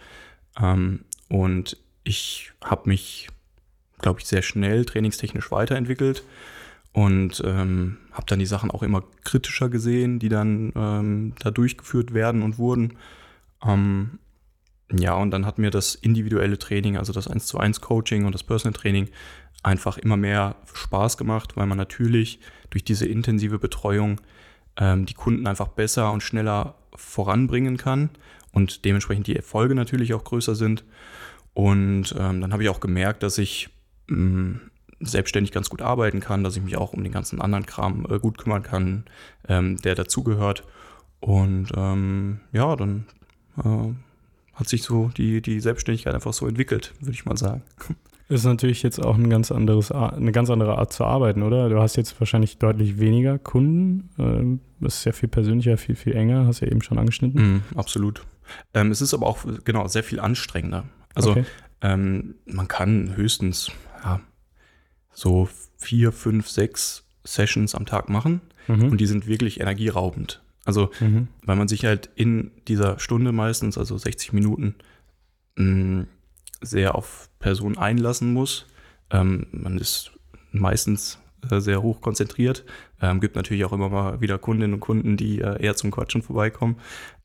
Ähm, 0.59 1.03
und 1.27 1.77
ich 2.03 2.51
habe 2.63 2.89
mich, 2.89 3.27
glaube 3.99 4.21
ich, 4.21 4.27
sehr 4.27 4.41
schnell 4.41 4.85
trainingstechnisch 4.85 5.51
weiterentwickelt 5.51 6.23
und 6.95 7.43
ähm, 7.45 7.97
habe 8.13 8.25
dann 8.25 8.39
die 8.39 8.45
Sachen 8.45 8.71
auch 8.71 8.81
immer 8.81 9.03
kritischer 9.25 9.67
gesehen, 9.67 10.17
die 10.17 10.29
dann 10.29 10.71
ähm, 10.77 11.33
da 11.39 11.51
durchgeführt 11.51 12.13
werden 12.13 12.41
und 12.41 12.57
wurden. 12.57 12.93
Ähm, 13.67 14.17
ja, 14.97 15.13
und 15.15 15.31
dann 15.31 15.45
hat 15.45 15.57
mir 15.57 15.71
das 15.71 15.95
individuelle 15.95 16.57
Training, 16.57 16.95
also 16.95 17.11
das 17.11 17.27
1 17.27 17.47
zu 17.47 17.59
1 17.59 17.81
Coaching 17.81 18.23
und 18.23 18.31
das 18.31 18.43
Personal 18.43 18.79
Training 18.79 19.09
einfach 19.61 19.97
immer 19.97 20.15
mehr 20.15 20.55
Spaß 20.73 21.17
gemacht, 21.17 21.57
weil 21.57 21.65
man 21.65 21.77
natürlich 21.77 22.39
durch 22.69 22.85
diese 22.85 23.05
intensive 23.05 23.59
Betreuung 23.59 24.21
ähm, 24.77 25.05
die 25.05 25.15
Kunden 25.15 25.47
einfach 25.47 25.67
besser 25.67 26.13
und 26.13 26.23
schneller 26.23 26.75
voranbringen 26.95 27.75
kann 27.75 28.09
und 28.53 28.85
dementsprechend 28.85 29.27
die 29.27 29.35
Erfolge 29.35 29.75
natürlich 29.75 30.13
auch 30.13 30.23
größer 30.23 30.55
sind. 30.55 30.85
Und 31.53 32.15
ähm, 32.17 32.39
dann 32.39 32.53
habe 32.53 32.63
ich 32.63 32.69
auch 32.69 32.79
gemerkt, 32.79 33.21
dass 33.21 33.37
ich 33.37 33.67
mh, 34.07 34.17
mm, 34.17 34.61
selbstständig 35.05 35.51
ganz 35.51 35.69
gut 35.69 35.81
arbeiten 35.81 36.19
kann, 36.19 36.43
dass 36.43 36.55
ich 36.57 36.63
mich 36.63 36.77
auch 36.77 36.93
um 36.93 37.03
den 37.03 37.11
ganzen 37.11 37.41
anderen 37.41 37.65
Kram 37.65 38.05
äh, 38.09 38.19
gut 38.19 38.37
kümmern 38.37 38.63
kann, 38.63 39.05
ähm, 39.47 39.77
der 39.77 39.95
dazugehört. 39.95 40.63
Und 41.19 41.69
ähm, 41.75 42.39
ja, 42.51 42.75
dann 42.75 43.05
äh, 43.57 43.93
hat 44.53 44.67
sich 44.67 44.83
so 44.83 45.09
die, 45.15 45.41
die 45.41 45.59
Selbstständigkeit 45.59 46.13
einfach 46.13 46.33
so 46.33 46.47
entwickelt, 46.47 46.93
würde 46.99 47.13
ich 47.13 47.25
mal 47.25 47.37
sagen. 47.37 47.61
Das 48.27 48.39
ist 48.39 48.45
natürlich 48.45 48.81
jetzt 48.81 49.03
auch 49.03 49.15
ein 49.15 49.29
ganz 49.29 49.51
anderes, 49.51 49.91
eine 49.91 50.31
ganz 50.31 50.49
andere 50.49 50.79
Art 50.79 50.91
zu 50.91 51.03
arbeiten, 51.03 51.43
oder? 51.43 51.69
Du 51.69 51.79
hast 51.79 51.95
jetzt 51.95 52.19
wahrscheinlich 52.19 52.57
deutlich 52.57 52.99
weniger 52.99 53.37
Kunden. 53.37 54.09
Ähm, 54.17 54.61
das 54.79 54.97
ist 54.97 55.05
ja 55.05 55.11
viel 55.11 55.29
persönlicher, 55.29 55.77
viel, 55.77 55.95
viel 55.95 56.15
enger, 56.15 56.47
hast 56.47 56.61
du 56.61 56.65
ja 56.65 56.71
eben 56.71 56.81
schon 56.81 56.97
angeschnitten. 56.97 57.57
Mm, 57.57 57.77
absolut. 57.77 58.25
Ähm, 58.73 58.89
es 58.89 59.01
ist 59.01 59.13
aber 59.13 59.27
auch, 59.27 59.45
genau, 59.63 59.87
sehr 59.87 60.03
viel 60.03 60.19
anstrengender. 60.19 60.85
Also 61.13 61.31
okay. 61.31 61.45
ähm, 61.81 62.35
man 62.45 62.67
kann 62.67 63.15
höchstens 63.15 63.71
ja, 64.03 64.21
so 65.15 65.49
vier, 65.77 66.11
fünf, 66.11 66.47
sechs 66.47 67.03
Sessions 67.23 67.73
am 67.73 67.87
Tag 67.87 68.09
machen 68.09 68.41
mhm. 68.67 68.91
und 68.91 69.01
die 69.01 69.07
sind 69.07 69.25
wirklich 69.25 69.59
energieraubend. 69.59 70.43
Also, 70.63 70.91
mhm. 70.99 71.27
weil 71.43 71.55
man 71.55 71.67
sich 71.67 71.85
halt 71.85 72.09
in 72.15 72.51
dieser 72.67 72.99
Stunde 72.99 73.31
meistens, 73.31 73.77
also 73.77 73.97
60 73.97 74.33
Minuten, 74.33 74.75
mh, 75.55 75.65
mm, 75.65 76.07
sehr 76.61 76.95
auf 76.95 77.29
Personen 77.39 77.77
einlassen 77.77 78.33
muss. 78.33 78.65
Ähm, 79.11 79.47
man 79.51 79.77
ist 79.77 80.11
meistens 80.51 81.19
äh, 81.51 81.59
sehr 81.59 81.81
hoch 81.81 82.01
konzentriert. 82.01 82.65
Ähm, 83.01 83.19
gibt 83.19 83.35
natürlich 83.35 83.65
auch 83.65 83.73
immer 83.73 83.89
mal 83.89 84.21
wieder 84.21 84.37
Kundinnen 84.37 84.73
und 84.73 84.79
Kunden, 84.79 85.17
die 85.17 85.41
äh, 85.41 85.61
eher 85.61 85.75
zum 85.75 85.91
Quatschen 85.91 86.23
vorbeikommen. 86.23 86.77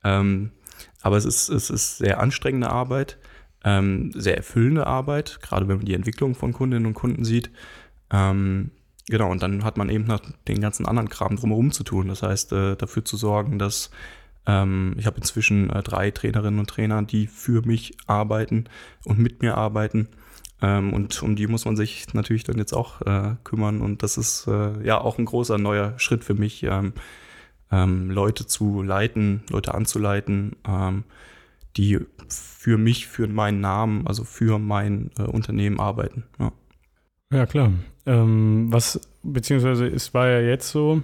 Ähm, 0.04 0.50
aber 1.00 1.16
es 1.16 1.24
ist, 1.24 1.48
es 1.48 1.70
ist 1.70 1.98
sehr 1.98 2.20
anstrengende 2.20 2.70
Arbeit, 2.70 3.18
ähm, 3.64 4.12
sehr 4.14 4.36
erfüllende 4.36 4.86
Arbeit, 4.86 5.40
gerade 5.42 5.68
wenn 5.68 5.76
man 5.76 5.86
die 5.86 5.94
Entwicklung 5.94 6.34
von 6.34 6.52
Kundinnen 6.52 6.86
und 6.86 6.94
Kunden 6.94 7.24
sieht. 7.24 7.50
Ähm, 8.10 8.70
genau, 9.06 9.30
und 9.30 9.42
dann 9.42 9.64
hat 9.64 9.76
man 9.76 9.88
eben 9.88 10.04
noch 10.04 10.20
den 10.48 10.60
ganzen 10.60 10.86
anderen 10.86 11.08
Kram 11.08 11.36
drumherum 11.36 11.72
zu 11.72 11.84
tun. 11.84 12.08
Das 12.08 12.22
heißt, 12.22 12.52
äh, 12.52 12.76
dafür 12.76 13.04
zu 13.04 13.16
sorgen, 13.16 13.58
dass 13.58 13.90
ähm, 14.46 14.94
ich 14.98 15.06
habe 15.06 15.18
inzwischen 15.18 15.70
äh, 15.70 15.82
drei 15.82 16.10
Trainerinnen 16.10 16.60
und 16.60 16.68
Trainer, 16.68 17.02
die 17.02 17.26
für 17.26 17.62
mich 17.62 17.96
arbeiten 18.06 18.64
und 19.04 19.18
mit 19.18 19.42
mir 19.42 19.56
arbeiten. 19.56 20.08
Ähm, 20.62 20.92
und 20.92 21.22
um 21.22 21.36
die 21.36 21.46
muss 21.46 21.64
man 21.64 21.76
sich 21.76 22.12
natürlich 22.14 22.44
dann 22.44 22.58
jetzt 22.58 22.72
auch 22.72 23.00
äh, 23.02 23.36
kümmern. 23.44 23.80
Und 23.80 24.02
das 24.02 24.16
ist 24.16 24.46
äh, 24.46 24.84
ja 24.84 25.00
auch 25.00 25.18
ein 25.18 25.24
großer 25.24 25.58
neuer 25.58 25.98
Schritt 25.98 26.24
für 26.24 26.34
mich, 26.34 26.62
ähm, 26.64 26.92
ähm 27.70 28.10
Leute 28.10 28.46
zu 28.46 28.82
leiten, 28.82 29.42
Leute 29.50 29.74
anzuleiten, 29.74 30.56
ähm, 30.66 31.04
die 31.76 32.00
für 32.28 32.78
mich, 32.78 33.06
für 33.06 33.26
meinen 33.28 33.60
Namen, 33.60 34.06
also 34.06 34.24
für 34.24 34.58
mein 34.58 35.10
äh, 35.18 35.22
Unternehmen 35.22 35.80
arbeiten. 35.80 36.24
Ja, 36.38 36.52
ja 37.32 37.46
klar. 37.46 37.72
Ähm, 38.06 38.66
was, 38.70 39.00
beziehungsweise 39.22 39.86
es 39.86 40.14
war 40.14 40.28
ja 40.28 40.40
jetzt 40.40 40.70
so, 40.70 41.02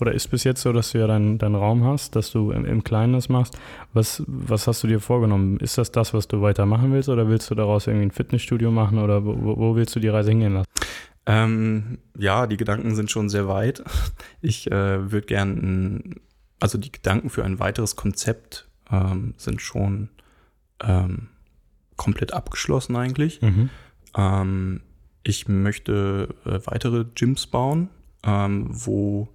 oder 0.00 0.12
ist 0.12 0.28
bis 0.28 0.44
jetzt 0.44 0.62
so, 0.62 0.72
dass 0.72 0.92
du 0.92 0.98
ja 0.98 1.06
deinen 1.06 1.38
dein 1.38 1.54
Raum 1.54 1.84
hast, 1.84 2.14
dass 2.16 2.30
du 2.30 2.52
im, 2.52 2.64
im, 2.64 2.84
Kleinen 2.84 3.12
das 3.14 3.28
machst. 3.28 3.58
Was, 3.92 4.22
was 4.26 4.66
hast 4.66 4.82
du 4.82 4.86
dir 4.86 5.00
vorgenommen? 5.00 5.58
Ist 5.58 5.76
das 5.76 5.90
das, 5.90 6.14
was 6.14 6.28
du 6.28 6.40
weitermachen 6.40 6.92
willst 6.92 7.08
oder 7.08 7.28
willst 7.28 7.50
du 7.50 7.54
daraus 7.54 7.86
irgendwie 7.86 8.06
ein 8.06 8.10
Fitnessstudio 8.12 8.70
machen 8.70 8.98
oder 8.98 9.24
wo, 9.24 9.56
wo 9.56 9.76
willst 9.76 9.96
du 9.96 10.00
die 10.00 10.08
Reise 10.08 10.30
hingehen 10.30 10.54
lassen? 10.54 10.68
Ähm, 11.26 11.98
ja, 12.16 12.46
die 12.46 12.56
Gedanken 12.56 12.94
sind 12.94 13.10
schon 13.10 13.28
sehr 13.28 13.48
weit. 13.48 13.82
Ich 14.40 14.70
äh, 14.70 15.10
würde 15.10 15.26
gern, 15.26 16.14
also 16.60 16.78
die 16.78 16.92
Gedanken 16.92 17.28
für 17.28 17.44
ein 17.44 17.58
weiteres 17.58 17.96
Konzept 17.96 18.68
ähm, 18.90 19.34
sind 19.36 19.60
schon 19.60 20.10
ähm, 20.80 21.28
komplett 21.96 22.32
abgeschlossen 22.32 22.94
eigentlich. 22.94 23.42
Mhm. 23.42 23.68
Ich 25.22 25.48
möchte 25.48 26.34
äh, 26.44 26.60
weitere 26.64 27.04
Gyms 27.14 27.46
bauen, 27.46 27.90
ähm, 28.24 28.68
wo 28.70 29.28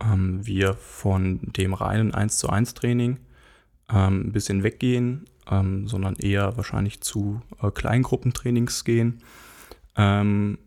ähm, 0.00 0.46
wir 0.46 0.74
von 0.74 1.40
dem 1.42 1.74
reinen 1.74 2.14
1 2.14 2.38
zu 2.38 2.48
1 2.48 2.74
Training 2.74 3.18
ähm, 3.90 4.28
ein 4.28 4.32
bisschen 4.32 4.62
weggehen, 4.62 5.26
ähm, 5.50 5.88
sondern 5.88 6.14
eher 6.16 6.56
wahrscheinlich 6.56 7.00
zu 7.00 7.40
äh, 7.62 7.70
Kleingruppentrainings 7.70 8.84
gehen, 8.84 9.22
ähm, 9.96 10.58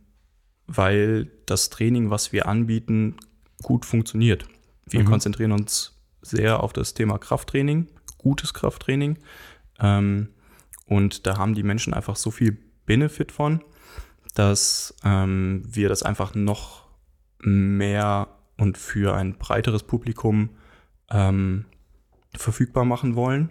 weil 0.67 1.31
das 1.45 1.69
Training, 1.69 2.09
was 2.09 2.31
wir 2.31 2.47
anbieten, 2.47 3.17
gut 3.61 3.85
funktioniert. 3.85 4.45
Wir 4.85 5.01
mhm. 5.01 5.05
konzentrieren 5.05 5.51
uns 5.51 5.99
sehr 6.21 6.61
auf 6.61 6.73
das 6.73 6.93
Thema 6.93 7.17
Krafttraining, 7.17 7.87
gutes 8.17 8.53
Krafttraining. 8.53 9.17
Und 10.85 11.25
da 11.25 11.37
haben 11.37 11.55
die 11.55 11.63
Menschen 11.63 11.93
einfach 11.93 12.15
so 12.15 12.29
viel 12.29 12.57
Benefit 12.85 13.31
von, 13.31 13.61
dass 14.33 14.95
ähm, 15.03 15.63
wir 15.65 15.89
das 15.89 16.03
einfach 16.03 16.35
noch 16.35 16.83
mehr 17.39 18.27
und 18.57 18.77
für 18.77 19.15
ein 19.15 19.37
breiteres 19.37 19.83
Publikum 19.83 20.49
ähm, 21.09 21.65
verfügbar 22.35 22.85
machen 22.85 23.15
wollen. 23.15 23.49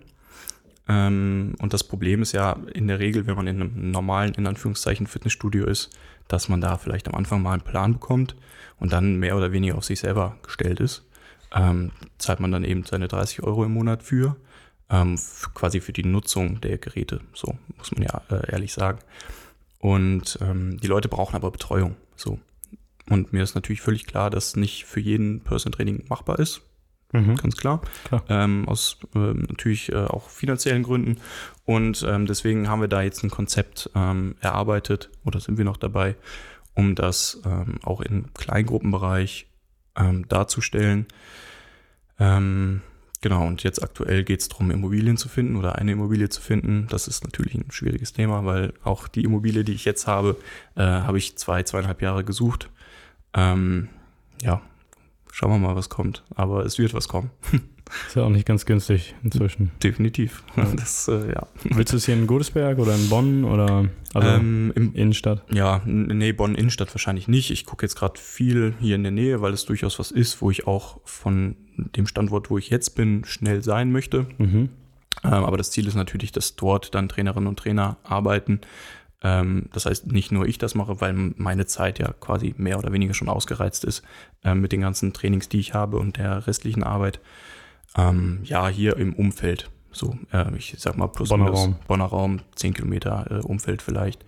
Ähm, 0.89 1.55
und 1.61 1.73
das 1.73 1.85
Problem 1.85 2.23
ist 2.23 2.33
ja 2.33 2.57
in 2.73 2.89
der 2.89 2.99
Regel, 2.99 3.27
wenn 3.27 3.37
man 3.37 3.47
in 3.47 3.61
einem 3.61 3.91
normalen, 3.91 4.35
in 4.35 4.47
Anführungszeichen, 4.47 5.07
Fitnessstudio 5.07 5.67
ist, 5.67 5.91
dass 6.29 6.49
man 6.49 6.61
da 6.61 6.79
vielleicht 6.79 7.09
am 7.09 7.15
Anfang 7.15 7.43
mal 7.43 7.53
einen 7.53 7.63
Plan 7.63 7.95
bekommt 7.95 8.37
und 8.79 8.93
dann 8.93 9.17
mehr 9.17 9.37
oder 9.37 9.53
weniger 9.53 9.77
auf 9.77 9.85
sich 9.85 10.01
selber 10.01 10.37
gestellt 10.43 10.81
ist. 10.81 11.05
Ähm, 11.53 11.91
zahlt 12.19 12.41
man 12.41 12.53
dann 12.53 12.65
eben 12.65 12.85
seine 12.85 13.09
30 13.09 13.43
Euro 13.43 13.65
im 13.65 13.73
Monat 13.73 14.03
für, 14.03 14.37
ähm, 14.89 15.19
quasi 15.55 15.81
für 15.81 15.93
die 15.93 16.05
Nutzung 16.05 16.61
der 16.61 16.79
Geräte, 16.79 17.21
so 17.35 17.59
muss 17.77 17.91
man 17.93 18.03
ja 18.03 18.23
äh, 18.31 18.53
ehrlich 18.53 18.73
sagen. 18.73 18.99
Und 19.81 20.39
ähm, 20.43 20.79
die 20.79 20.87
Leute 20.87 21.09
brauchen 21.09 21.35
aber 21.35 21.51
Betreuung. 21.51 21.97
So. 22.15 22.39
Und 23.09 23.33
mir 23.33 23.43
ist 23.43 23.55
natürlich 23.55 23.81
völlig 23.81 24.07
klar, 24.07 24.31
dass 24.31 24.55
nicht 24.55 24.85
für 24.85 25.01
jeden 25.01 25.41
Personal 25.41 25.77
Training 25.77 26.05
machbar 26.09 26.39
ist. 26.39 26.63
Mhm. 27.13 27.37
Ganz 27.37 27.57
klar. 27.57 27.81
klar. 28.05 28.23
Ähm, 28.29 28.69
aus 28.69 28.99
äh, 29.15 29.19
natürlich 29.19 29.91
äh, 29.91 29.97
auch 29.97 30.29
finanziellen 30.29 30.83
Gründen. 30.83 31.17
Und 31.65 32.07
ähm, 32.09 32.27
deswegen 32.27 32.69
haben 32.69 32.83
wir 32.83 32.89
da 32.89 33.03
jetzt 33.03 33.25
ein 33.25 33.31
Konzept 33.31 33.91
ähm, 33.95 34.37
erarbeitet 34.41 35.11
oder 35.25 35.41
sind 35.41 35.59
wir 35.59 35.65
noch 35.65 35.79
dabei, 35.79 36.15
um 36.75 36.95
das 36.95 37.41
ähm, 37.45 37.79
auch 37.83 38.01
im 38.01 38.33
Kleingruppenbereich 38.35 39.49
ähm, 39.97 40.29
darzustellen. 40.29 41.07
Ähm, 42.19 42.83
genau, 43.21 43.47
und 43.47 43.63
jetzt 43.63 43.83
aktuell 43.83 44.25
geht 44.25 44.41
es 44.41 44.49
darum, 44.49 44.71
Immobilien 44.71 45.17
zu 45.17 45.29
finden 45.29 45.57
oder 45.57 45.77
eine 45.77 45.93
Immobilie 45.93 46.29
zu 46.29 46.41
finden. 46.41 46.87
Das 46.91 47.09
ist 47.09 47.25
natürlich 47.25 47.55
ein 47.55 47.71
schwieriges 47.71 48.13
Thema, 48.13 48.45
weil 48.45 48.73
auch 48.85 49.09
die 49.09 49.25
Immobilie, 49.25 49.65
die 49.65 49.73
ich 49.73 49.85
jetzt 49.85 50.07
habe, 50.07 50.37
äh, 50.77 50.83
habe 50.83 51.19
ich 51.19 51.37
zwei, 51.37 51.63
zweieinhalb 51.63 52.03
Jahre 52.03 52.25
gesucht 52.25 52.69
ähm, 53.35 53.89
ja, 54.43 54.61
schauen 55.33 55.51
wir 55.51 55.59
mal, 55.59 55.77
was 55.77 55.89
kommt. 55.89 56.25
Aber 56.35 56.65
es 56.65 56.79
wird 56.79 56.95
was 56.95 57.09
kommen. 57.09 57.31
Ist 58.07 58.15
ja 58.15 58.23
auch 58.23 58.31
nicht 58.31 58.47
ganz 58.47 58.67
günstig 58.67 59.17
inzwischen. 59.25 59.73
Definitiv. 59.83 60.45
Das, 60.77 61.09
äh, 61.09 61.33
ja. 61.33 61.49
Willst 61.65 61.93
du 61.93 61.97
es 61.97 62.07
hier 62.07 62.15
in 62.15 62.29
Godesberg 62.29 62.79
oder 62.79 62.95
in 62.95 63.09
Bonn 63.09 63.45
oder 63.45 63.89
also 64.15 64.29
ähm, 64.29 64.73
im, 64.77 64.95
Innenstadt? 64.95 65.43
Ja, 65.51 65.83
nee, 65.85 66.33
Bonn 66.33 66.55
Innenstadt 66.55 66.95
wahrscheinlich 66.95 67.27
nicht. 67.27 67.51
Ich 67.51 67.67
gucke 67.67 67.85
jetzt 67.85 67.97
gerade 67.97 68.21
viel 68.21 68.75
hier 68.81 68.95
in 68.95 69.03
der 69.03 69.11
Nähe, 69.11 69.41
weil 69.41 69.53
es 69.53 69.65
durchaus 69.65 69.99
was 69.99 70.13
ist, 70.13 70.41
wo 70.41 70.53
ich 70.53 70.69
auch 70.69 71.01
von 71.05 71.57
dem 71.97 72.07
Standort, 72.07 72.51
wo 72.51 72.59
ich 72.59 72.71
jetzt 72.71 72.95
bin, 72.95 73.25
schnell 73.25 73.63
sein 73.63 73.93
möchte. 73.93 74.27
Mhm. 74.39 74.71
Ähm, 75.25 75.33
aber 75.33 75.57
das 75.57 75.71
Ziel 75.71 75.87
ist 75.87 75.95
natürlich, 75.95 76.33
dass 76.33 76.57
dort 76.57 76.95
dann 76.95 77.09
Trainerinnen 77.09 77.49
und 77.49 77.59
Trainer 77.59 77.97
arbeiten. 78.05 78.61
Ähm, 79.23 79.67
das 79.73 79.87
heißt, 79.87 80.11
nicht 80.13 80.33
nur 80.33 80.47
ich 80.47 80.59
das 80.59 80.75
mache, 80.75 81.01
weil 81.01 81.13
meine 81.13 81.67
Zeit 81.67 81.99
ja 81.99 82.13
quasi 82.13 82.55
mehr 82.57 82.79
oder 82.79 82.93
weniger 82.93 83.15
schon 83.15 83.29
ausgereizt 83.29 83.85
ist 83.85 84.03
äh, 84.45 84.55
mit 84.55 84.73
den 84.73 84.81
ganzen 84.81 85.13
Trainings, 85.13 85.49
die 85.49 85.61
ich 85.61 85.75
habe 85.75 85.99
und 85.99 86.17
der 86.17 86.47
restlichen 86.47 86.83
Arbeit. 86.83 87.21
Ähm, 87.97 88.41
ja, 88.45 88.69
hier 88.69 88.97
im 88.97 89.15
Umfeld. 89.15 89.71
So, 89.93 90.17
äh, 90.33 90.57
ich 90.57 90.75
sag 90.79 90.97
mal 90.97 91.09
plus 91.09 91.29
Bonner 91.29 91.51
Raum. 91.51 91.77
Bonner 91.89 92.05
Raum, 92.05 92.41
10 92.55 92.75
Kilometer 92.75 93.27
äh, 93.31 93.47
Umfeld 93.47 93.83
vielleicht. 93.83 94.25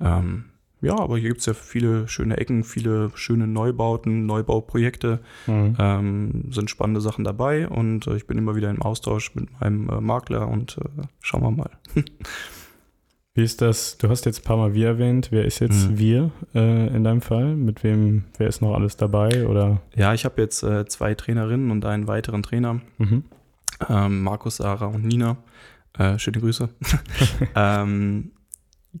Ähm, 0.00 0.46
ja, 0.84 0.98
aber 0.98 1.18
hier 1.18 1.30
gibt 1.30 1.40
es 1.40 1.46
ja 1.46 1.54
viele 1.54 2.06
schöne 2.08 2.36
Ecken, 2.36 2.62
viele 2.62 3.10
schöne 3.14 3.46
Neubauten, 3.46 4.26
Neubauprojekte. 4.26 5.20
Mhm. 5.46 5.76
Ähm, 5.78 6.44
sind 6.50 6.70
spannende 6.70 7.00
Sachen 7.00 7.24
dabei 7.24 7.68
und 7.68 8.06
äh, 8.06 8.16
ich 8.16 8.26
bin 8.26 8.38
immer 8.38 8.54
wieder 8.54 8.70
im 8.70 8.82
Austausch 8.82 9.34
mit 9.34 9.48
meinem 9.60 9.88
äh, 9.88 10.00
Makler 10.00 10.48
und 10.48 10.78
äh, 10.78 11.02
schauen 11.20 11.42
wir 11.42 11.50
mal. 11.50 11.70
Wie 13.36 13.42
ist 13.42 13.62
das? 13.62 13.98
Du 13.98 14.08
hast 14.08 14.26
jetzt 14.26 14.40
ein 14.40 14.44
paar 14.44 14.56
Mal 14.56 14.74
wir 14.74 14.86
erwähnt. 14.86 15.28
Wer 15.32 15.44
ist 15.44 15.58
jetzt 15.58 15.90
mhm. 15.90 15.98
wir 15.98 16.30
äh, 16.54 16.94
in 16.94 17.02
deinem 17.02 17.20
Fall? 17.20 17.56
Mit 17.56 17.82
wem, 17.82 18.24
wer 18.38 18.46
ist 18.46 18.62
noch 18.62 18.74
alles 18.74 18.96
dabei? 18.96 19.48
Oder? 19.48 19.82
Ja, 19.96 20.14
ich 20.14 20.24
habe 20.24 20.40
jetzt 20.40 20.62
äh, 20.62 20.86
zwei 20.86 21.14
Trainerinnen 21.14 21.72
und 21.72 21.84
einen 21.84 22.06
weiteren 22.06 22.44
Trainer. 22.44 22.80
Mhm. 22.98 23.24
Ähm, 23.88 24.22
Markus, 24.22 24.58
Sarah 24.58 24.86
und 24.86 25.04
Nina. 25.04 25.36
Äh, 25.98 26.16
schöne 26.20 26.38
Grüße. 26.38 26.68
ähm, 27.56 28.30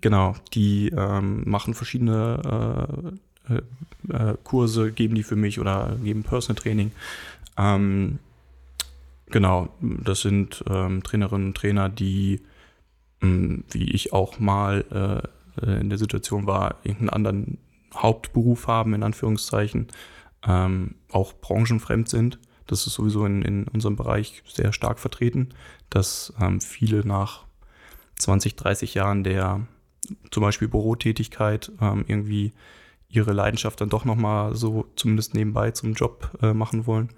genau, 0.00 0.34
die 0.52 0.88
ähm, 0.88 1.48
machen 1.48 1.74
verschiedene 1.74 3.14
äh, 3.48 3.54
äh, 3.54 4.30
äh, 4.30 4.36
Kurse, 4.42 4.92
geben 4.92 5.14
die 5.14 5.22
für 5.22 5.36
mich 5.36 5.60
oder 5.60 5.96
geben 6.02 6.22
Personal 6.22 6.60
Training. 6.60 6.92
Ähm, 7.56 8.18
genau, 9.26 9.68
das 9.80 10.20
sind 10.22 10.64
ähm, 10.68 11.02
Trainerinnen 11.02 11.48
und 11.48 11.56
Trainer, 11.56 11.88
die 11.88 12.40
ähm, 13.24 13.64
wie 13.70 13.90
ich 13.90 14.12
auch 14.12 14.38
mal 14.38 14.84
äh, 14.90 15.66
äh, 15.66 15.80
in 15.80 15.88
der 15.88 15.98
Situation 15.98 16.46
war, 16.46 16.76
irgendeinen 16.82 17.10
anderen 17.10 17.58
Hauptberuf 17.94 18.66
haben, 18.66 18.94
in 18.94 19.02
Anführungszeichen, 19.02 19.88
ähm, 20.46 20.96
auch 21.10 21.32
branchenfremd 21.34 22.08
sind. 22.08 22.38
Das 22.66 22.86
ist 22.86 22.94
sowieso 22.94 23.24
in, 23.26 23.42
in 23.42 23.68
unserem 23.68 23.96
Bereich 23.96 24.42
sehr 24.46 24.72
stark 24.72 24.98
vertreten, 24.98 25.50
dass 25.90 26.32
ähm, 26.40 26.60
viele 26.60 27.06
nach 27.06 27.44
20, 28.16 28.56
30 28.56 28.94
Jahren 28.94 29.24
der 29.24 29.66
zum 30.30 30.42
Beispiel 30.42 30.68
Bürotätigkeit 30.68 31.72
ähm, 31.80 32.04
irgendwie 32.06 32.52
ihre 33.08 33.32
Leidenschaft 33.32 33.80
dann 33.80 33.88
doch 33.88 34.04
nochmal 34.04 34.54
so 34.54 34.86
zumindest 34.96 35.34
nebenbei 35.34 35.70
zum 35.70 35.94
Job 35.94 36.30
äh, 36.42 36.52
machen 36.52 36.86
wollen. 36.86 37.10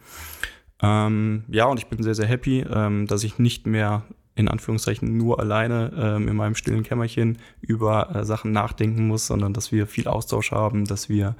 Ähm, 0.82 1.44
ja, 1.48 1.64
und 1.66 1.78
ich 1.78 1.86
bin 1.86 2.02
sehr, 2.02 2.14
sehr 2.14 2.26
happy, 2.26 2.60
ähm, 2.70 3.06
dass 3.06 3.24
ich 3.24 3.38
nicht 3.38 3.66
mehr 3.66 4.04
in 4.34 4.48
Anführungszeichen 4.48 5.16
nur 5.16 5.40
alleine 5.40 5.92
ähm, 5.96 6.28
in 6.28 6.36
meinem 6.36 6.54
stillen 6.54 6.82
Kämmerchen 6.82 7.38
über 7.62 8.14
äh, 8.14 8.24
Sachen 8.24 8.52
nachdenken 8.52 9.06
muss, 9.06 9.26
sondern 9.26 9.54
dass 9.54 9.72
wir 9.72 9.86
viel 9.86 10.08
Austausch 10.08 10.52
haben, 10.52 10.84
dass 10.84 11.08
wir 11.08 11.34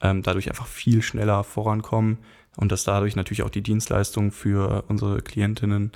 ähm, 0.00 0.22
dadurch 0.22 0.48
einfach 0.48 0.66
viel 0.66 1.02
schneller 1.02 1.44
vorankommen 1.44 2.18
und 2.56 2.72
dass 2.72 2.84
dadurch 2.84 3.16
natürlich 3.16 3.42
auch 3.42 3.50
die 3.50 3.62
Dienstleistung 3.62 4.32
für 4.32 4.84
unsere 4.88 5.20
Klientinnen 5.20 5.92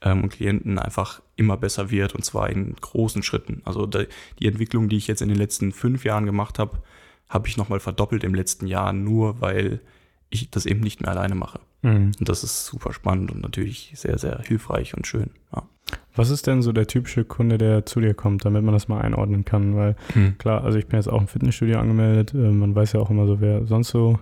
ähm, 0.00 0.22
und 0.22 0.30
Klienten 0.30 0.78
einfach 0.78 1.20
immer 1.38 1.56
besser 1.56 1.90
wird 1.90 2.14
und 2.14 2.24
zwar 2.24 2.50
in 2.50 2.74
großen 2.74 3.22
Schritten. 3.22 3.62
Also 3.64 3.86
die 3.86 4.46
Entwicklung, 4.46 4.88
die 4.88 4.96
ich 4.96 5.06
jetzt 5.06 5.22
in 5.22 5.28
den 5.28 5.38
letzten 5.38 5.72
fünf 5.72 6.04
Jahren 6.04 6.26
gemacht 6.26 6.58
habe, 6.58 6.82
habe 7.28 7.48
ich 7.48 7.56
nochmal 7.56 7.80
verdoppelt 7.80 8.24
im 8.24 8.34
letzten 8.34 8.66
Jahr, 8.66 8.92
nur 8.92 9.40
weil 9.40 9.80
ich 10.30 10.50
das 10.50 10.66
eben 10.66 10.80
nicht 10.80 11.00
mehr 11.00 11.10
alleine 11.10 11.34
mache. 11.34 11.60
Mhm. 11.82 12.12
Und 12.18 12.28
das 12.28 12.44
ist 12.44 12.66
super 12.66 12.92
spannend 12.92 13.30
und 13.30 13.42
natürlich 13.42 13.92
sehr, 13.94 14.18
sehr 14.18 14.40
hilfreich 14.40 14.94
und 14.94 15.06
schön. 15.06 15.30
Ja. 15.54 15.62
Was 16.14 16.30
ist 16.30 16.46
denn 16.46 16.62
so 16.62 16.72
der 16.72 16.86
typische 16.86 17.24
Kunde, 17.24 17.58
der 17.58 17.86
zu 17.86 18.00
dir 18.00 18.12
kommt, 18.12 18.44
damit 18.44 18.64
man 18.64 18.74
das 18.74 18.88
mal 18.88 19.00
einordnen 19.00 19.44
kann? 19.44 19.76
Weil 19.76 19.96
hm. 20.12 20.36
klar, 20.36 20.64
also 20.64 20.76
ich 20.76 20.86
bin 20.86 20.98
jetzt 20.98 21.08
auch 21.08 21.20
im 21.20 21.28
Fitnessstudio 21.28 21.78
angemeldet. 21.78 22.34
Äh, 22.34 22.50
man 22.50 22.74
weiß 22.74 22.92
ja 22.92 23.00
auch 23.00 23.08
immer 23.08 23.26
so, 23.26 23.40
wer 23.40 23.66
sonst 23.66 23.90
so 23.90 24.18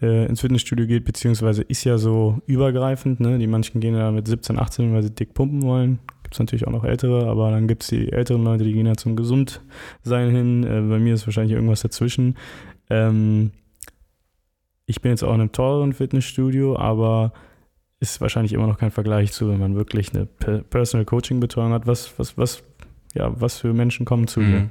äh, 0.00 0.26
ins 0.26 0.40
Fitnessstudio 0.40 0.86
geht, 0.86 1.04
beziehungsweise 1.04 1.62
ist 1.62 1.84
ja 1.84 1.98
so 1.98 2.40
übergreifend. 2.46 3.20
Ne? 3.20 3.38
Die 3.38 3.46
manchen 3.48 3.80
gehen 3.80 3.96
ja 3.96 4.10
mit 4.12 4.28
17, 4.28 4.58
18, 4.58 4.94
weil 4.94 5.02
sie 5.02 5.10
dick 5.10 5.34
pumpen 5.34 5.62
wollen. 5.62 5.98
Gibt 6.34 6.50
es 6.50 6.52
natürlich 6.52 6.66
auch 6.66 6.72
noch 6.72 6.82
ältere, 6.82 7.28
aber 7.28 7.52
dann 7.52 7.68
gibt 7.68 7.84
es 7.84 7.90
die 7.90 8.10
älteren 8.10 8.42
Leute, 8.42 8.64
die 8.64 8.72
gehen 8.72 8.86
ja 8.86 8.96
zum 8.96 9.14
Gesundsein 9.14 10.30
hin. 10.30 10.64
Äh, 10.64 10.80
bei 10.80 10.98
mir 10.98 11.14
ist 11.14 11.28
wahrscheinlich 11.28 11.52
irgendwas 11.52 11.82
dazwischen. 11.82 12.36
Ähm, 12.90 13.52
ich 14.84 15.00
bin 15.00 15.12
jetzt 15.12 15.22
auch 15.22 15.32
in 15.32 15.40
einem 15.40 15.52
teureren 15.52 15.92
Fitnessstudio, 15.92 16.76
aber 16.76 17.32
ist 18.00 18.20
wahrscheinlich 18.20 18.52
immer 18.52 18.66
noch 18.66 18.78
kein 18.78 18.90
Vergleich 18.90 19.30
zu, 19.30 19.48
wenn 19.48 19.60
man 19.60 19.76
wirklich 19.76 20.12
eine 20.12 20.26
Personal 20.26 21.04
Coaching 21.04 21.38
Betreuung 21.38 21.72
hat. 21.72 21.86
Was, 21.86 22.18
was, 22.18 22.36
was, 22.36 22.64
ja, 23.14 23.32
was 23.40 23.58
für 23.58 23.72
Menschen 23.72 24.04
kommen 24.04 24.26
zu 24.26 24.40
dir? 24.40 24.46
Mhm. 24.46 24.70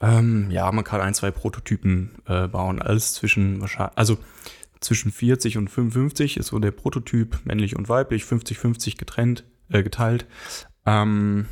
Ähm, 0.00 0.50
ja, 0.52 0.70
man 0.70 0.84
kann 0.84 1.00
ein, 1.00 1.14
zwei 1.14 1.32
Prototypen 1.32 2.12
äh, 2.26 2.46
bauen. 2.46 2.80
Alles 2.80 3.14
zwischen 3.14 3.60
also 3.96 4.18
zwischen 4.78 5.10
40 5.10 5.58
und 5.58 5.68
55 5.68 6.36
ist 6.36 6.46
so 6.46 6.60
der 6.60 6.70
Prototyp, 6.70 7.40
männlich 7.44 7.74
und 7.74 7.88
weiblich, 7.88 8.22
50-50 8.22 8.96
getrennt, 8.98 9.44
äh, 9.70 9.82
geteilt. 9.82 10.26
Ähm, 10.86 11.46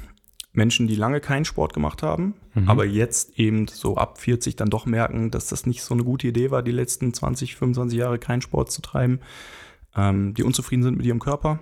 Menschen, 0.53 0.89
die 0.89 0.97
lange 0.97 1.21
keinen 1.21 1.45
Sport 1.45 1.73
gemacht 1.73 2.03
haben, 2.03 2.35
mhm. 2.55 2.69
aber 2.69 2.85
jetzt 2.85 3.39
eben 3.39 3.69
so 3.69 3.97
ab 3.97 4.19
40 4.19 4.57
dann 4.57 4.71
doch 4.71 4.87
merken, 4.87 5.31
dass 5.31 5.49
das 5.49 5.67
nicht 5.67 5.83
so 5.83 5.95
eine 5.95 6.05
gute 6.05 6.27
Idee 6.29 6.51
war, 6.51 6.63
die 6.63 6.73
letzten 6.73 7.15
20, 7.15 7.57
25 7.57 7.99
Jahre 7.99 8.19
keinen 8.19 8.41
Sport 8.41 8.73
zu 8.73 8.83
treiben 8.83 9.21
ähm, 9.99 10.35
die 10.35 10.45
unzufrieden 10.45 10.83
sind 10.83 10.97
mit 10.97 11.07
ihrem 11.07 11.19
Körper, 11.19 11.59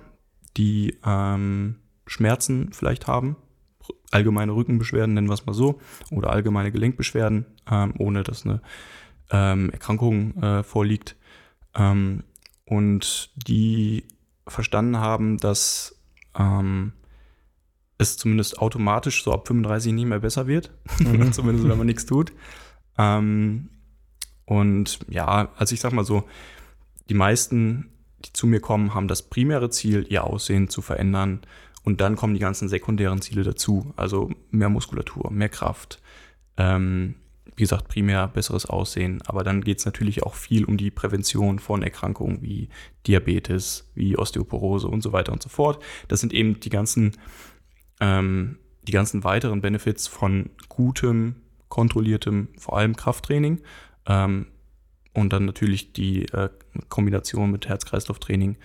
die 0.56 0.98
ähm, 1.04 1.76
Schmerzen 2.06 2.72
vielleicht 2.72 3.06
haben, 3.06 3.36
allgemeine 4.10 4.54
Rückenbeschwerden, 4.54 5.14
nennen 5.14 5.28
wir 5.28 5.34
es 5.34 5.46
mal 5.46 5.54
so, 5.54 5.80
oder 6.10 6.30
allgemeine 6.30 6.70
Gelenkbeschwerden, 6.70 7.46
ähm, 7.70 7.94
ohne 7.98 8.22
dass 8.22 8.44
eine 8.44 8.60
ähm, 9.30 9.70
Erkrankung 9.70 10.42
äh, 10.42 10.62
vorliegt. 10.62 11.16
Ähm, 11.74 12.24
und 12.64 13.30
die 13.36 14.04
verstanden 14.46 14.98
haben, 14.98 15.38
dass 15.38 15.95
ähm, 16.38 16.92
es 17.99 18.16
zumindest 18.16 18.59
automatisch 18.59 19.25
so 19.25 19.33
ab 19.33 19.46
35 19.46 19.92
nicht 19.92 20.07
mehr 20.07 20.20
besser 20.20 20.46
wird, 20.46 20.70
mhm. 21.01 21.33
zumindest 21.33 21.68
wenn 21.68 21.79
man 21.79 21.87
nichts 21.87 22.07
tut. 22.07 22.33
Ähm, 22.99 23.70
und 24.44 25.01
ja, 25.09 25.51
also 25.57 25.75
ich 25.75 25.81
sag 25.81 25.92
mal 25.92 26.05
so, 26.05 26.25
die 27.09 27.14
meisten 27.14 27.90
die 28.25 28.33
zu 28.33 28.46
mir 28.46 28.61
kommen, 28.61 28.94
haben 28.94 29.09
das 29.09 29.22
primäre 29.22 29.70
Ziel, 29.70 30.07
ihr 30.09 30.25
Aussehen 30.25 30.68
zu 30.68 30.83
verändern. 30.83 31.40
Und 31.85 32.01
dann 32.01 32.16
kommen 32.16 32.35
die 32.35 32.40
ganzen 32.40 32.68
sekundären 32.68 33.22
Ziele 33.22 33.42
dazu. 33.42 33.92
Also 33.96 34.31
mehr 34.51 34.68
Muskulatur, 34.68 35.31
mehr 35.31 35.49
Kraft. 35.49 36.01
Ähm, 36.57 37.14
wie 37.56 37.62
gesagt, 37.62 37.88
primär 37.88 38.28
besseres 38.28 38.66
Aussehen. 38.66 39.22
Aber 39.26 39.42
dann 39.42 39.62
geht 39.62 39.78
es 39.78 39.86
natürlich 39.86 40.22
auch 40.22 40.34
viel 40.34 40.64
um 40.64 40.76
die 40.76 40.90
Prävention 40.90 41.58
von 41.58 41.82
Erkrankungen 41.82 42.42
wie 42.42 42.68
Diabetes, 43.06 43.90
wie 43.94 44.16
Osteoporose 44.16 44.86
und 44.88 45.02
so 45.02 45.12
weiter 45.12 45.32
und 45.32 45.42
so 45.42 45.48
fort. 45.48 45.82
Das 46.08 46.20
sind 46.20 46.34
eben 46.34 46.60
die 46.60 46.68
ganzen, 46.68 47.16
ähm, 48.00 48.58
die 48.82 48.92
ganzen 48.92 49.24
weiteren 49.24 49.62
Benefits 49.62 50.06
von 50.06 50.50
gutem, 50.68 51.36
kontrolliertem, 51.68 52.48
vor 52.58 52.76
allem 52.76 52.94
Krafttraining. 52.94 53.62
Ähm, 54.06 54.46
und 55.14 55.32
dann 55.32 55.46
natürlich 55.46 55.94
die 55.94 56.26
äh, 56.26 56.50
Kombination 56.90 57.50
mit 57.50 57.68
Herz-Kreislauf-Training, 57.68 58.56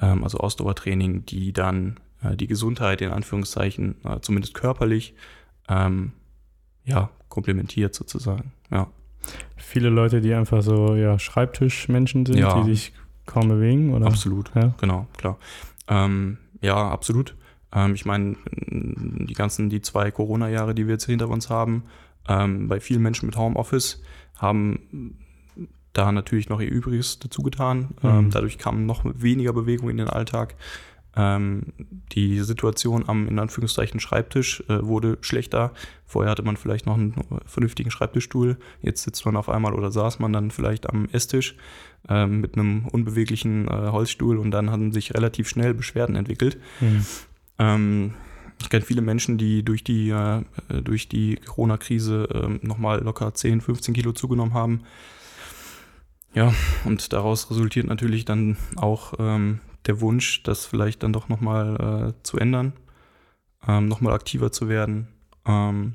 ähm, 0.00 0.24
also 0.24 0.38
Ausdauertraining, 0.38 1.26
die 1.26 1.52
dann 1.52 2.00
äh, 2.22 2.36
die 2.36 2.46
Gesundheit 2.46 3.02
in 3.02 3.10
Anführungszeichen, 3.10 3.96
äh, 4.02 4.20
zumindest 4.20 4.54
körperlich, 4.54 5.14
ähm, 5.68 6.12
ja, 6.84 7.10
komplementiert 7.28 7.94
sozusagen. 7.94 8.52
Ja. 8.70 8.88
Viele 9.56 9.88
Leute, 9.88 10.20
die 10.20 10.34
einfach 10.34 10.62
so 10.62 10.94
ja, 10.94 11.18
Schreibtischmenschen 11.18 12.26
sind, 12.26 12.38
ja. 12.38 12.60
die 12.60 12.70
sich 12.70 12.92
kaum 13.26 13.48
bewegen, 13.48 13.94
oder? 13.94 14.06
Absolut, 14.06 14.50
ja. 14.54 14.74
genau, 14.80 15.06
klar. 15.16 15.38
Ähm, 15.88 16.38
ja, 16.60 16.76
absolut. 16.76 17.34
Ähm, 17.72 17.94
ich 17.94 18.04
meine, 18.04 18.36
die 18.46 19.34
ganzen, 19.34 19.70
die 19.70 19.80
zwei 19.80 20.10
Corona-Jahre, 20.10 20.74
die 20.74 20.86
wir 20.86 20.94
jetzt 20.94 21.06
hinter 21.06 21.28
uns 21.28 21.50
haben, 21.50 21.84
ähm, 22.28 22.68
bei 22.68 22.80
vielen 22.80 23.02
Menschen 23.02 23.26
mit 23.26 23.36
Homeoffice 23.36 24.02
haben 24.36 25.16
da 25.92 26.10
natürlich 26.12 26.48
noch 26.48 26.60
ihr 26.60 26.70
Übriges 26.70 27.18
dazu 27.18 27.42
getan. 27.42 27.94
Mhm. 28.02 28.08
Ähm, 28.08 28.30
dadurch 28.30 28.58
kam 28.58 28.86
noch 28.86 29.04
weniger 29.04 29.52
Bewegung 29.52 29.88
in 29.88 29.96
den 29.96 30.08
Alltag. 30.08 30.56
Ähm, 31.16 31.72
die 32.12 32.40
Situation 32.40 33.08
am, 33.08 33.28
in 33.28 33.38
Anführungszeichen, 33.38 34.00
Schreibtisch 34.00 34.62
äh, 34.68 34.84
wurde 34.84 35.18
schlechter. 35.20 35.72
Vorher 36.06 36.30
hatte 36.30 36.42
man 36.42 36.56
vielleicht 36.56 36.86
noch 36.86 36.94
einen 36.94 37.14
vernünftigen 37.46 37.90
Schreibtischstuhl. 37.90 38.56
Jetzt 38.82 39.02
sitzt 39.02 39.24
man 39.24 39.36
auf 39.36 39.48
einmal 39.48 39.74
oder 39.74 39.90
saß 39.90 40.18
man 40.18 40.32
dann 40.32 40.50
vielleicht 40.50 40.88
am 40.88 41.08
Esstisch 41.12 41.56
äh, 42.08 42.26
mit 42.26 42.54
einem 42.54 42.86
unbeweglichen 42.88 43.68
äh, 43.68 43.90
Holzstuhl 43.92 44.38
und 44.38 44.50
dann 44.50 44.70
haben 44.70 44.92
sich 44.92 45.14
relativ 45.14 45.48
schnell 45.48 45.74
Beschwerden 45.74 46.16
entwickelt. 46.16 46.58
Mhm. 46.80 47.06
Ähm, 47.58 48.14
ich 48.60 48.70
kenne 48.70 48.84
viele 48.84 49.02
Menschen, 49.02 49.38
die 49.38 49.64
durch 49.64 49.84
die, 49.84 50.10
äh, 50.10 50.42
durch 50.82 51.08
die 51.08 51.36
Corona-Krise 51.36 52.28
äh, 52.62 52.66
nochmal 52.66 53.02
locker 53.02 53.34
10, 53.34 53.60
15 53.60 53.94
Kilo 53.94 54.12
zugenommen 54.12 54.54
haben. 54.54 54.82
Ja, 56.34 56.52
und 56.84 57.12
daraus 57.12 57.50
resultiert 57.50 57.86
natürlich 57.86 58.24
dann 58.24 58.56
auch 58.76 59.14
ähm, 59.18 59.60
der 59.86 60.00
Wunsch, 60.00 60.42
das 60.42 60.66
vielleicht 60.66 61.02
dann 61.02 61.12
doch 61.12 61.28
nochmal 61.28 62.12
äh, 62.16 62.22
zu 62.22 62.38
ändern, 62.38 62.72
ähm, 63.66 63.86
nochmal 63.86 64.14
aktiver 64.14 64.52
zu 64.52 64.68
werden. 64.68 65.08
Ähm, 65.46 65.94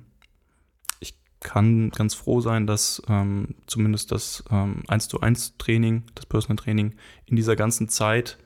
ich 1.00 1.16
kann 1.40 1.90
ganz 1.92 2.14
froh 2.14 2.42
sein, 2.42 2.68
dass 2.68 3.02
ähm, 3.08 3.56
zumindest 3.68 4.12
das 4.12 4.44
ähm, 4.52 4.84
1 4.88 5.08
zu 5.08 5.22
1 5.22 5.58
Training, 5.58 6.04
das 6.16 6.26
Personal 6.26 6.58
Training 6.58 6.94
in 7.26 7.36
dieser 7.36 7.56
ganzen 7.56 7.90
Zeit 7.90 8.38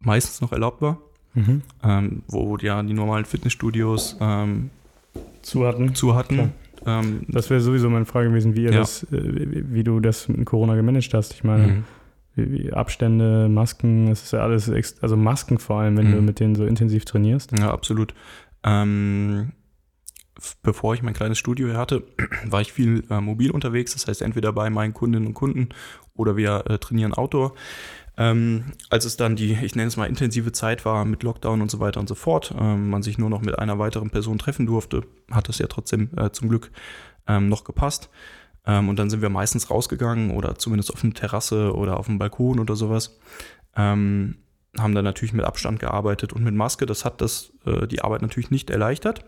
meistens 0.00 0.40
noch 0.40 0.52
erlaubt 0.52 0.82
war. 0.82 1.00
Mhm. 1.34 1.62
Ähm, 1.82 2.22
wo 2.28 2.56
ja 2.58 2.80
die 2.82 2.94
normalen 2.94 3.24
Fitnessstudios 3.24 4.16
ähm, 4.20 4.70
zu 5.42 5.66
hatten. 5.66 5.94
Zu 5.94 6.14
hatten. 6.14 6.52
Ähm, 6.86 7.22
das 7.28 7.50
wäre 7.50 7.60
sowieso 7.60 7.90
meine 7.90 8.04
Frage 8.04 8.28
gewesen, 8.28 8.54
wie, 8.56 8.64
ja. 8.64 8.70
das, 8.70 9.04
äh, 9.04 9.08
wie, 9.10 9.74
wie, 9.74 9.84
du 9.84 10.00
das 10.00 10.28
mit 10.28 10.44
Corona 10.46 10.74
gemanagt 10.74 11.12
hast. 11.14 11.32
Ich 11.34 11.44
meine, 11.44 11.66
mhm. 11.66 11.84
Abstände, 12.72 13.48
Masken, 13.48 14.08
es 14.08 14.24
ist 14.24 14.32
ja 14.32 14.40
alles, 14.40 14.70
also 15.00 15.16
Masken 15.16 15.58
vor 15.58 15.80
allem, 15.80 15.96
wenn 15.96 16.08
mhm. 16.08 16.12
du 16.12 16.22
mit 16.22 16.40
denen 16.40 16.54
so 16.54 16.64
intensiv 16.64 17.04
trainierst. 17.04 17.56
Ja, 17.58 17.72
absolut. 17.72 18.14
Ähm, 18.64 19.52
bevor 20.62 20.94
ich 20.94 21.02
mein 21.02 21.14
kleines 21.14 21.38
Studio 21.38 21.68
hier 21.68 21.76
hatte, 21.76 22.02
war 22.44 22.60
ich 22.60 22.72
viel 22.72 23.04
äh, 23.10 23.20
mobil 23.20 23.50
unterwegs. 23.50 23.92
Das 23.92 24.08
heißt, 24.08 24.22
entweder 24.22 24.52
bei 24.52 24.70
meinen 24.70 24.94
Kundinnen 24.94 25.28
und 25.28 25.34
Kunden 25.34 25.68
oder 26.14 26.36
wir 26.36 26.64
äh, 26.68 26.78
trainieren 26.78 27.14
Outdoor. 27.14 27.54
Ähm, 28.16 28.72
als 28.90 29.04
es 29.04 29.16
dann 29.16 29.34
die, 29.34 29.58
ich 29.60 29.74
nenne 29.74 29.88
es 29.88 29.96
mal, 29.96 30.06
intensive 30.06 30.52
Zeit 30.52 30.84
war 30.84 31.04
mit 31.04 31.22
Lockdown 31.24 31.60
und 31.60 31.70
so 31.70 31.80
weiter 31.80 31.98
und 31.98 32.08
so 32.08 32.14
fort, 32.14 32.54
ähm, 32.58 32.88
man 32.90 33.02
sich 33.02 33.18
nur 33.18 33.28
noch 33.28 33.40
mit 33.40 33.58
einer 33.58 33.78
weiteren 33.78 34.10
Person 34.10 34.38
treffen 34.38 34.66
durfte, 34.66 35.02
hat 35.32 35.48
das 35.48 35.58
ja 35.58 35.66
trotzdem 35.66 36.10
äh, 36.16 36.30
zum 36.30 36.48
Glück 36.48 36.70
ähm, 37.26 37.48
noch 37.48 37.64
gepasst. 37.64 38.10
Ähm, 38.66 38.88
und 38.88 38.98
dann 38.98 39.10
sind 39.10 39.22
wir 39.22 39.30
meistens 39.30 39.70
rausgegangen 39.70 40.30
oder 40.30 40.56
zumindest 40.56 40.92
auf 40.92 41.04
eine 41.04 41.12
Terrasse 41.12 41.74
oder 41.74 41.98
auf 41.98 42.06
dem 42.06 42.18
Balkon 42.18 42.58
oder 42.58 42.76
sowas. 42.76 43.18
Ähm, 43.76 44.36
haben 44.78 44.94
dann 44.94 45.04
natürlich 45.04 45.32
mit 45.32 45.44
Abstand 45.44 45.78
gearbeitet 45.78 46.32
und 46.32 46.42
mit 46.42 46.54
Maske. 46.54 46.86
Das 46.86 47.04
hat 47.04 47.20
das, 47.20 47.52
äh, 47.66 47.86
die 47.86 48.02
Arbeit 48.02 48.22
natürlich 48.22 48.50
nicht 48.50 48.70
erleichtert. 48.70 49.24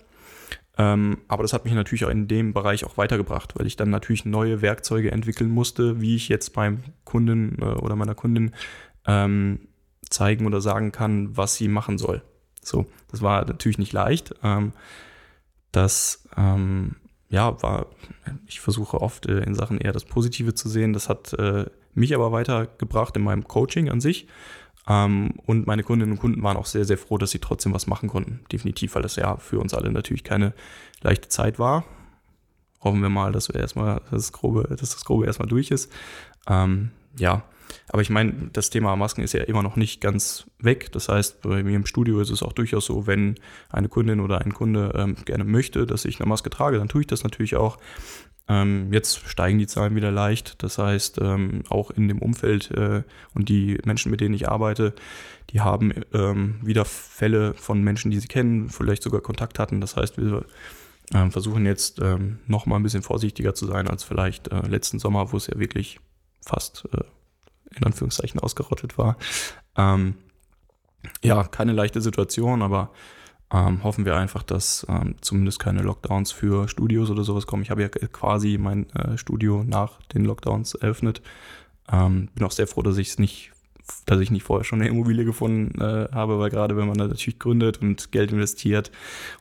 Ähm, 0.78 1.18
aber 1.28 1.42
das 1.42 1.52
hat 1.52 1.64
mich 1.64 1.72
natürlich 1.72 2.04
auch 2.04 2.10
in 2.10 2.28
dem 2.28 2.52
Bereich 2.52 2.84
auch 2.84 2.98
weitergebracht, 2.98 3.58
weil 3.58 3.66
ich 3.66 3.76
dann 3.76 3.90
natürlich 3.90 4.24
neue 4.24 4.60
Werkzeuge 4.60 5.10
entwickeln 5.10 5.50
musste, 5.50 6.00
wie 6.00 6.16
ich 6.16 6.28
jetzt 6.28 6.52
beim 6.52 6.82
Kunden 7.04 7.56
äh, 7.60 7.64
oder 7.64 7.96
meiner 7.96 8.14
Kundin 8.14 8.52
ähm, 9.06 9.68
zeigen 10.10 10.46
oder 10.46 10.60
sagen 10.60 10.92
kann, 10.92 11.36
was 11.36 11.54
sie 11.54 11.68
machen 11.68 11.98
soll. 11.98 12.22
So, 12.62 12.86
das 13.10 13.22
war 13.22 13.44
natürlich 13.46 13.78
nicht 13.78 13.92
leicht. 13.92 14.34
Ähm, 14.42 14.72
das 15.72 16.28
ähm, 16.36 16.96
ja 17.28 17.60
war, 17.62 17.86
ich 18.46 18.60
versuche 18.60 19.00
oft 19.00 19.26
äh, 19.26 19.40
in 19.40 19.54
Sachen 19.54 19.78
eher 19.78 19.92
das 19.92 20.04
Positive 20.04 20.54
zu 20.54 20.68
sehen. 20.68 20.92
Das 20.92 21.08
hat 21.08 21.32
äh, 21.34 21.66
mich 21.94 22.14
aber 22.14 22.32
weitergebracht 22.32 23.16
in 23.16 23.24
meinem 23.24 23.46
Coaching 23.48 23.88
an 23.88 24.00
sich. 24.00 24.28
Ähm, 24.88 25.32
und 25.46 25.66
meine 25.66 25.82
Kundinnen 25.82 26.12
und 26.12 26.20
Kunden 26.20 26.42
waren 26.42 26.56
auch 26.56 26.66
sehr, 26.66 26.84
sehr 26.84 26.98
froh, 26.98 27.18
dass 27.18 27.30
sie 27.30 27.40
trotzdem 27.40 27.72
was 27.72 27.86
machen 27.86 28.08
konnten. 28.08 28.40
Definitiv, 28.52 28.94
weil 28.94 29.02
das 29.02 29.16
ja 29.16 29.36
für 29.36 29.58
uns 29.58 29.74
alle 29.74 29.90
natürlich 29.90 30.24
keine 30.24 30.52
leichte 31.02 31.28
Zeit 31.28 31.58
war. 31.58 31.84
Hoffen 32.80 33.02
wir 33.02 33.08
mal, 33.08 33.32
dass 33.32 33.48
wir 33.48 33.60
erstmal, 33.60 34.00
das 34.10 34.32
Grobe, 34.32 34.68
dass 34.68 34.90
das 34.90 35.04
Grobe 35.04 35.26
erstmal 35.26 35.48
durch 35.48 35.70
ist. 35.70 35.90
Ähm, 36.46 36.90
ja, 37.18 37.42
aber 37.88 38.02
ich 38.02 38.10
meine, 38.10 38.50
das 38.52 38.70
Thema 38.70 38.96
Masken 38.96 39.22
ist 39.22 39.32
ja 39.32 39.42
immer 39.42 39.62
noch 39.62 39.76
nicht 39.76 40.00
ganz 40.00 40.46
weg. 40.58 40.92
Das 40.92 41.08
heißt, 41.08 41.42
bei 41.42 41.62
mir 41.62 41.76
im 41.76 41.86
Studio 41.86 42.20
ist 42.20 42.30
es 42.30 42.42
auch 42.42 42.52
durchaus 42.52 42.86
so, 42.86 43.06
wenn 43.06 43.36
eine 43.70 43.88
Kundin 43.88 44.20
oder 44.20 44.40
ein 44.40 44.52
Kunde 44.52 44.92
ähm, 44.96 45.16
gerne 45.24 45.44
möchte, 45.44 45.86
dass 45.86 46.04
ich 46.04 46.20
eine 46.20 46.28
Maske 46.28 46.50
trage, 46.50 46.78
dann 46.78 46.88
tue 46.88 47.02
ich 47.02 47.06
das 47.06 47.24
natürlich 47.24 47.56
auch. 47.56 47.78
Ähm, 48.48 48.92
jetzt 48.92 49.28
steigen 49.28 49.58
die 49.58 49.66
Zahlen 49.66 49.96
wieder 49.96 50.10
leicht. 50.10 50.62
Das 50.62 50.78
heißt, 50.78 51.18
ähm, 51.20 51.62
auch 51.68 51.90
in 51.90 52.08
dem 52.08 52.20
Umfeld 52.20 52.70
äh, 52.70 53.02
und 53.34 53.48
die 53.48 53.78
Menschen, 53.84 54.10
mit 54.10 54.20
denen 54.20 54.34
ich 54.34 54.48
arbeite, 54.48 54.94
die 55.50 55.60
haben 55.60 55.92
ähm, 56.12 56.60
wieder 56.62 56.84
Fälle 56.84 57.54
von 57.54 57.82
Menschen, 57.82 58.10
die 58.10 58.20
sie 58.20 58.28
kennen, 58.28 58.68
vielleicht 58.68 59.02
sogar 59.02 59.20
Kontakt 59.20 59.58
hatten. 59.58 59.80
Das 59.80 59.96
heißt, 59.96 60.18
wir 60.18 60.44
ähm, 61.14 61.30
versuchen 61.32 61.66
jetzt 61.66 62.00
ähm, 62.00 62.38
noch 62.46 62.66
ein 62.66 62.82
bisschen 62.82 63.02
vorsichtiger 63.02 63.54
zu 63.54 63.66
sein 63.66 63.88
als 63.88 64.04
vielleicht 64.04 64.48
äh, 64.48 64.60
letzten 64.66 64.98
Sommer, 64.98 65.32
wo 65.32 65.36
es 65.36 65.46
ja 65.46 65.58
wirklich 65.58 65.98
fast 66.44 66.88
äh, 66.92 67.02
in 67.76 67.84
Anführungszeichen 67.84 68.40
ausgerottet 68.40 68.98
war. 68.98 69.16
Ähm, 69.76 70.14
ja, 71.22 71.44
keine 71.44 71.72
leichte 71.72 72.00
Situation, 72.00 72.62
aber 72.62 72.90
ähm, 73.52 73.84
hoffen 73.84 74.04
wir 74.04 74.16
einfach, 74.16 74.42
dass 74.42 74.84
ähm, 74.88 75.14
zumindest 75.20 75.60
keine 75.60 75.82
Lockdowns 75.82 76.32
für 76.32 76.68
Studios 76.68 77.10
oder 77.10 77.22
sowas 77.22 77.46
kommen. 77.46 77.62
Ich 77.62 77.70
habe 77.70 77.82
ja 77.82 77.88
quasi 77.88 78.58
mein 78.58 78.90
äh, 78.90 79.16
Studio 79.16 79.62
nach 79.64 80.02
den 80.06 80.24
Lockdowns 80.24 80.74
eröffnet. 80.74 81.22
Ähm, 81.90 82.28
bin 82.34 82.44
auch 82.44 82.50
sehr 82.50 82.66
froh, 82.66 82.82
dass 82.82 82.96
ich 82.96 83.08
es 83.08 83.18
nicht, 83.18 83.52
dass 84.06 84.20
ich 84.20 84.30
nicht 84.30 84.42
vorher 84.42 84.64
schon 84.64 84.80
eine 84.80 84.90
Immobilie 84.90 85.24
gefunden 85.24 85.80
äh, 85.80 86.08
habe, 86.12 86.38
weil 86.38 86.50
gerade 86.50 86.76
wenn 86.76 86.86
man 86.86 86.98
da 86.98 87.06
natürlich 87.06 87.38
gründet 87.38 87.80
und 87.80 88.12
Geld 88.12 88.32
investiert 88.32 88.90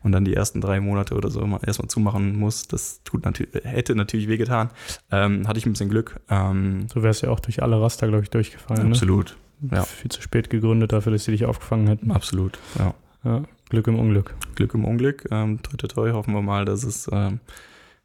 und 0.04 0.12
dann 0.12 0.26
die 0.26 0.34
ersten 0.34 0.62
drei 0.62 0.80
Monate 0.80 1.16
oder 1.16 1.30
so 1.30 1.46
mal 1.46 1.60
erstmal 1.66 1.88
zumachen 1.88 2.38
muss, 2.38 2.68
das 2.68 3.02
tut 3.04 3.26
natürlich, 3.26 3.64
hätte 3.64 3.96
natürlich 3.96 4.28
wehgetan. 4.28 4.70
Ähm, 5.12 5.48
hatte 5.48 5.60
ich 5.60 5.66
ein 5.66 5.74
bisschen 5.74 5.90
Glück. 5.90 6.20
Ähm, 6.30 6.88
du 6.94 7.04
wärst 7.04 7.22
ja 7.22 7.30
auch 7.30 7.40
durch 7.40 7.62
alle 7.62 7.82
Raster, 7.82 8.08
glaube 8.08 8.24
ich, 8.24 8.30
durchgefallen. 8.30 8.84
Ne? 8.84 8.90
Absolut. 8.90 9.38
Ne? 9.62 9.78
Ja. 9.78 9.84
Viel 9.84 10.12
zu 10.12 10.22
spät 10.22 10.50
gegründet 10.50 10.94
dafür, 10.94 11.12
dass 11.12 11.26
sie 11.26 11.32
dich 11.32 11.46
aufgefangen 11.46 11.88
hätten. 11.88 12.12
Absolut, 12.12 12.60
ja. 12.78 12.94
Ja, 13.24 13.42
Glück 13.70 13.88
im 13.88 13.98
Unglück. 13.98 14.36
Glück 14.54 14.76
im 14.76 14.86
Unglück. 14.86 15.28
Ähm, 15.32 15.62
toi, 15.64 15.78
toi, 15.78 15.88
toi, 15.88 16.12
hoffen 16.12 16.36
wir 16.36 16.44
mal, 16.44 16.64
dass 16.64 16.84
es, 16.84 17.10
ähm, 17.12 17.40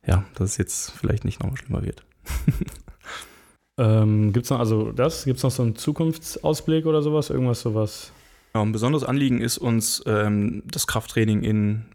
ja, 0.07 0.25
dass 0.35 0.53
es 0.53 0.57
jetzt 0.57 0.93
vielleicht 0.93 1.27
nicht 1.27 1.41
nochmal 1.41 1.59
schlimmer 1.59 1.83
wird. 1.83 2.05
ähm, 3.79 4.33
Gibt 4.33 4.45
es 4.45 4.51
noch, 4.51 4.59
also 4.59 4.93
das, 4.93 5.25
gibt 5.25 5.39
es 5.39 5.43
noch 5.43 5.51
so 5.51 5.63
einen 5.63 5.77
Zukunftsausblick 5.77 6.87
oder 6.87 7.03
sowas? 7.03 7.31
Irgendwas 7.31 7.61
sowas? 7.61 8.13
Ja, 8.55 8.63
ein 8.63 8.73
besonderes 8.73 9.05
Anliegen 9.05 9.41
ist 9.41 9.59
uns, 9.59 10.03
ähm, 10.07 10.63
das 10.67 10.87
Krafttraining 10.87 11.43
in, 11.43 11.87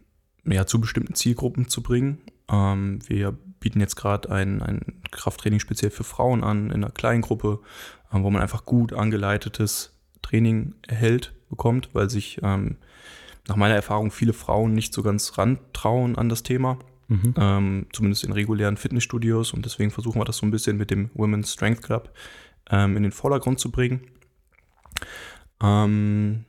ja, 0.44 0.66
zu 0.66 0.80
bestimmten 0.80 1.14
Zielgruppen 1.14 1.68
zu 1.68 1.82
bringen. 1.82 2.18
Ähm, 2.50 2.98
wir 3.06 3.36
bieten 3.60 3.80
jetzt 3.80 3.96
gerade 3.96 4.30
ein, 4.30 4.62
ein 4.62 4.80
Krafttraining 5.10 5.60
speziell 5.60 5.90
für 5.90 6.04
Frauen 6.04 6.42
an, 6.42 6.66
in 6.66 6.84
einer 6.84 6.90
kleinen 6.90 7.22
Gruppe, 7.22 7.60
äh, 8.12 8.18
wo 8.20 8.30
man 8.30 8.42
einfach 8.42 8.64
gut 8.64 8.92
angeleitetes 8.92 9.92
Training 10.22 10.74
erhält, 10.86 11.34
bekommt, 11.50 11.90
weil 11.92 12.10
sich 12.10 12.40
ähm, 12.42 12.76
nach 13.48 13.56
meiner 13.56 13.74
Erfahrung 13.74 14.10
viele 14.10 14.32
Frauen 14.32 14.72
nicht 14.72 14.92
so 14.92 15.02
ganz 15.02 15.38
rantrauen 15.38 16.16
an 16.16 16.28
das 16.28 16.42
Thema. 16.42 16.78
Mhm. 17.08 17.34
Ähm, 17.36 17.86
zumindest 17.92 18.24
in 18.24 18.32
regulären 18.32 18.76
Fitnessstudios 18.76 19.52
und 19.52 19.64
deswegen 19.64 19.90
versuchen 19.90 20.20
wir 20.20 20.24
das 20.24 20.38
so 20.38 20.46
ein 20.46 20.50
bisschen 20.50 20.76
mit 20.76 20.90
dem 20.90 21.10
Women's 21.14 21.52
Strength 21.52 21.82
Club 21.82 22.12
ähm, 22.70 22.96
in 22.96 23.04
den 23.04 23.12
Vordergrund 23.12 23.60
zu 23.60 23.70
bringen. 23.70 24.00
Ähm, 25.62 26.44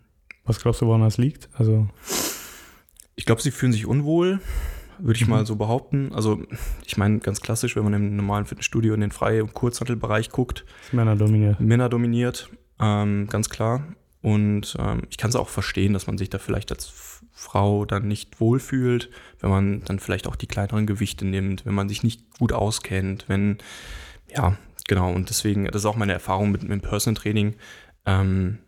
Was 0.45 0.59
glaubst 0.59 0.81
du, 0.81 0.87
woran 0.87 1.01
das 1.01 1.17
liegt? 1.17 1.49
Also 1.53 1.87
ich 3.15 3.25
glaube, 3.25 3.41
sie 3.41 3.51
fühlen 3.51 3.71
sich 3.71 3.85
unwohl, 3.85 4.39
würde 4.99 5.17
ich 5.17 5.25
mhm. 5.25 5.31
mal 5.31 5.45
so 5.45 5.55
behaupten. 5.55 6.11
Also 6.13 6.41
ich 6.85 6.97
meine 6.97 7.19
ganz 7.19 7.41
klassisch, 7.41 7.75
wenn 7.75 7.83
man 7.83 7.93
im 7.93 8.15
normalen 8.15 8.45
Fitnessstudio 8.45 8.93
in 8.93 9.01
den 9.01 9.11
Freie- 9.11 9.43
und 9.43 9.53
Kurzhantelbereich 9.53 10.31
guckt. 10.31 10.65
Männer 10.91 11.15
dominiert. 11.15 11.59
Männer 11.59 11.89
dominiert, 11.89 12.49
ähm, 12.79 13.27
ganz 13.27 13.49
klar. 13.49 13.83
Und 14.21 14.75
ähm, 14.79 15.03
ich 15.09 15.17
kann 15.17 15.29
es 15.29 15.35
auch 15.35 15.49
verstehen, 15.49 15.93
dass 15.93 16.07
man 16.07 16.17
sich 16.17 16.29
da 16.29 16.39
vielleicht 16.39 16.71
als 16.71 17.21
Frau 17.31 17.85
dann 17.85 18.07
nicht 18.07 18.39
wohlfühlt, 18.39 19.09
wenn 19.39 19.49
man 19.49 19.81
dann 19.83 19.99
vielleicht 19.99 20.27
auch 20.27 20.35
die 20.35 20.47
kleineren 20.47 20.87
Gewichte 20.87 21.25
nimmt, 21.25 21.65
wenn 21.65 21.75
man 21.75 21.87
sich 21.87 22.03
nicht 22.03 22.37
gut 22.39 22.51
auskennt, 22.51 23.25
wenn, 23.27 23.59
ja, 24.27 24.57
genau. 24.87 25.13
Und 25.13 25.29
deswegen, 25.29 25.65
das 25.65 25.83
ist 25.83 25.85
auch 25.85 25.95
meine 25.95 26.13
Erfahrung 26.13 26.51
mit, 26.51 26.63
mit 26.63 26.71
dem 26.71 26.81
Personal 26.81 27.21
Training. 27.21 27.55
Ähm, 28.05 28.59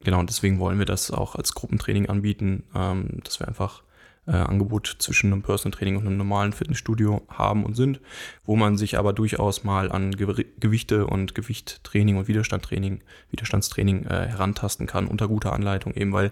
genau, 0.00 0.20
und 0.20 0.30
deswegen 0.30 0.60
wollen 0.60 0.78
wir 0.78 0.86
das 0.86 1.10
auch 1.10 1.34
als 1.34 1.54
Gruppentraining 1.54 2.08
anbieten, 2.08 2.64
ähm, 2.74 3.20
dass 3.24 3.40
wir 3.40 3.48
einfach 3.48 3.82
äh, 4.26 4.32
Angebot 4.32 4.96
zwischen 4.98 5.32
einem 5.32 5.42
Personal 5.42 5.76
Training 5.76 5.96
und 5.96 6.06
einem 6.06 6.16
normalen 6.16 6.52
Fitnessstudio 6.52 7.22
haben 7.28 7.64
und 7.64 7.74
sind, 7.74 8.00
wo 8.44 8.56
man 8.56 8.76
sich 8.76 8.98
aber 8.98 9.12
durchaus 9.12 9.64
mal 9.64 9.90
an 9.90 10.12
Ge 10.12 10.46
Gewichte 10.60 11.06
und 11.06 11.34
Gewichttraining 11.34 12.16
und 12.16 12.28
Widerstandtraining, 12.28 13.02
Widerstandstraining 13.30 14.06
äh, 14.06 14.28
herantasten 14.28 14.86
kann 14.86 15.06
unter 15.06 15.28
guter 15.28 15.52
Anleitung, 15.52 15.94
eben 15.94 16.12
weil 16.12 16.30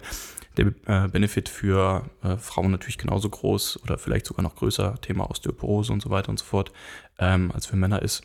der 0.57 0.67
äh, 0.85 1.07
Benefit 1.07 1.49
für 1.49 2.09
äh, 2.23 2.37
Frauen 2.37 2.71
natürlich 2.71 2.97
genauso 2.97 3.29
groß 3.29 3.81
oder 3.83 3.97
vielleicht 3.97 4.25
sogar 4.25 4.43
noch 4.43 4.55
größer, 4.55 4.99
Thema 5.01 5.29
Osteoporose 5.29 5.93
und 5.93 6.01
so 6.01 6.09
weiter 6.09 6.29
und 6.29 6.39
so 6.39 6.45
fort, 6.45 6.71
ähm, 7.19 7.51
als 7.51 7.65
für 7.65 7.75
Männer 7.75 8.01
ist. 8.01 8.23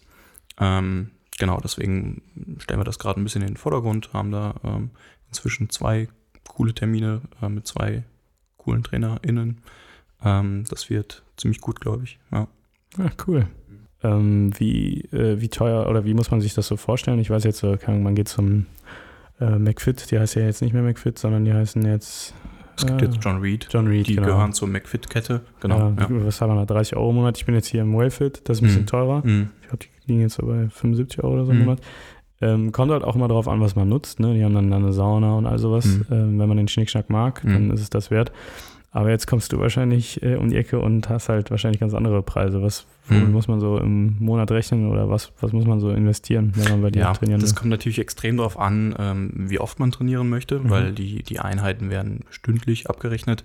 Ähm, 0.58 1.10
genau, 1.38 1.60
deswegen 1.60 2.22
stellen 2.58 2.80
wir 2.80 2.84
das 2.84 2.98
gerade 2.98 3.20
ein 3.20 3.24
bisschen 3.24 3.42
in 3.42 3.48
den 3.48 3.56
Vordergrund, 3.56 4.12
haben 4.12 4.32
da 4.32 4.54
ähm, 4.64 4.90
inzwischen 5.28 5.70
zwei 5.70 6.08
coole 6.48 6.74
Termine 6.74 7.22
äh, 7.42 7.48
mit 7.48 7.66
zwei 7.66 8.04
coolen 8.66 8.82
TrainerInnen. 8.82 9.58
Ähm, 10.24 10.64
das 10.68 10.90
wird 10.90 11.22
ziemlich 11.36 11.60
gut, 11.60 11.80
glaube 11.80 12.04
ich. 12.04 12.18
Ja. 12.32 12.48
ja 12.98 13.10
cool. 13.26 13.46
Ähm, 14.02 14.50
wie, 14.58 15.02
äh, 15.12 15.40
wie 15.40 15.48
teuer 15.48 15.88
oder 15.88 16.04
wie 16.04 16.14
muss 16.14 16.30
man 16.30 16.40
sich 16.40 16.54
das 16.54 16.66
so 16.66 16.76
vorstellen? 16.76 17.18
Ich 17.20 17.30
weiß 17.30 17.44
jetzt, 17.44 17.62
äh, 17.62 17.78
man 17.98 18.14
geht 18.14 18.28
zum 18.28 18.66
äh, 19.40 19.58
McFit, 19.58 20.10
die 20.10 20.18
heißt 20.18 20.34
ja 20.34 20.42
jetzt 20.42 20.62
nicht 20.62 20.72
mehr 20.74 20.82
McFit, 20.82 21.18
sondern 21.18 21.44
die 21.44 21.52
heißen 21.54 21.82
jetzt. 21.86 22.34
Es 22.76 22.84
gibt 22.86 23.00
äh, 23.00 23.06
jetzt 23.06 23.18
John 23.24 23.38
Reed. 23.38 23.66
John 23.70 23.86
Reed, 23.86 24.06
Die 24.08 24.16
genau. 24.16 24.26
gehören 24.28 24.52
zur 24.52 24.68
McFit-Kette. 24.68 25.40
Genau. 25.60 25.78
Ja, 25.78 25.94
Ja. 25.98 26.08
Was 26.26 26.40
haben 26.40 26.54
wir 26.54 26.66
da? 26.66 26.74
30 26.74 26.96
Euro 26.96 27.10
im 27.10 27.16
Monat. 27.16 27.38
Ich 27.38 27.46
bin 27.46 27.54
jetzt 27.54 27.68
hier 27.68 27.82
im 27.82 27.96
Wellfit, 27.96 28.42
das 28.48 28.58
ist 28.58 28.62
ein 28.62 28.66
bisschen 28.66 28.82
Mhm. 28.82 28.86
teurer. 28.86 29.22
Mhm. 29.24 29.48
Ich 29.62 29.68
glaube, 29.68 29.84
die 29.84 30.08
liegen 30.10 30.20
jetzt 30.22 30.34
so 30.34 30.46
bei 30.46 30.68
75 30.68 31.22
Euro 31.24 31.34
oder 31.34 31.46
so 31.46 31.52
im 31.52 31.58
Mhm. 31.60 31.64
Monat. 31.64 31.80
Ähm, 32.42 32.70
kommt 32.72 32.92
halt 32.92 33.02
auch 33.02 33.16
immer 33.16 33.28
darauf 33.28 33.48
an, 33.48 33.60
was 33.60 33.76
man 33.76 33.88
nutzt. 33.88 34.20
Ne? 34.20 34.34
Die 34.34 34.44
haben 34.44 34.54
dann 34.54 34.72
eine 34.72 34.92
Sauna 34.92 35.34
und 35.36 35.46
all 35.46 35.58
sowas. 35.58 35.86
Mhm. 35.86 36.04
Ähm, 36.10 36.38
wenn 36.38 36.48
man 36.48 36.56
den 36.58 36.68
Schnickschnack 36.68 37.08
mag, 37.10 37.42
Mhm. 37.44 37.52
dann 37.52 37.70
ist 37.70 37.80
es 37.80 37.90
das 37.90 38.10
wert. 38.10 38.30
Aber 38.92 39.10
jetzt 39.10 39.26
kommst 39.26 39.52
du 39.52 39.58
wahrscheinlich 39.58 40.22
äh, 40.22 40.36
um 40.36 40.48
die 40.48 40.56
Ecke 40.56 40.78
und 40.80 41.08
hast 41.10 41.28
halt 41.28 41.50
wahrscheinlich 41.50 41.80
ganz 41.80 41.92
andere 41.92 42.22
Preise. 42.22 42.62
Was 42.62 42.86
Mhm. 43.08 43.30
muss 43.32 43.46
man 43.46 43.60
so 43.60 43.78
im 43.78 44.16
Monat 44.20 44.50
rechnen 44.50 44.90
oder 44.90 45.08
was, 45.10 45.32
was 45.40 45.52
muss 45.52 45.66
man 45.66 45.80
so 45.80 45.90
investieren, 45.90 46.52
wenn 46.56 46.68
man 46.70 46.82
bei 46.82 46.90
dir 46.90 47.00
Ja, 47.00 47.12
trainieren 47.12 47.40
das 47.40 47.50
will? 47.50 47.58
kommt 47.58 47.70
natürlich 47.70 47.98
extrem 47.98 48.36
darauf 48.38 48.58
an, 48.58 48.94
ähm, 48.98 49.30
wie 49.34 49.58
oft 49.60 49.78
man 49.80 49.90
trainieren 49.90 50.28
möchte, 50.28 50.58
Mhm. 50.58 50.70
weil 50.70 50.92
die, 50.92 51.22
die 51.22 51.40
Einheiten 51.40 51.88
werden 51.90 52.20
stündlich 52.30 52.88
abgerechnet. 52.88 53.44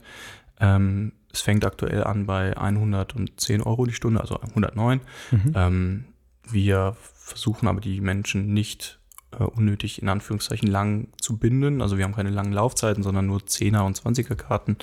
Ähm, 0.60 1.12
es 1.34 1.42
fängt 1.42 1.66
aktuell 1.66 2.04
an 2.04 2.26
bei 2.26 2.56
110 2.58 3.62
Euro 3.62 3.86
die 3.86 3.94
Stunde, 3.94 4.20
also 4.22 4.38
109. 4.56 5.02
Mhm. 5.32 5.52
Ähm, 5.56 6.06
wir 6.50 6.96
versuchen 7.32 7.68
aber 7.68 7.82
die 7.82 8.02
Menschen 8.02 8.54
nicht 8.54 9.00
äh, 9.32 9.44
unnötig 9.44 10.02
in 10.02 10.10
Anführungszeichen 10.10 10.70
lang 10.70 11.08
zu 11.20 11.38
binden. 11.38 11.82
Also 11.82 11.98
wir 11.98 12.04
haben 12.04 12.16
keine 12.16 12.30
langen 12.30 12.54
Laufzeiten, 12.54 13.04
sondern 13.04 13.28
nur 13.28 13.40
10er 13.40 13.82
und 13.82 14.00
20er 14.00 14.36
Karten. 14.36 14.78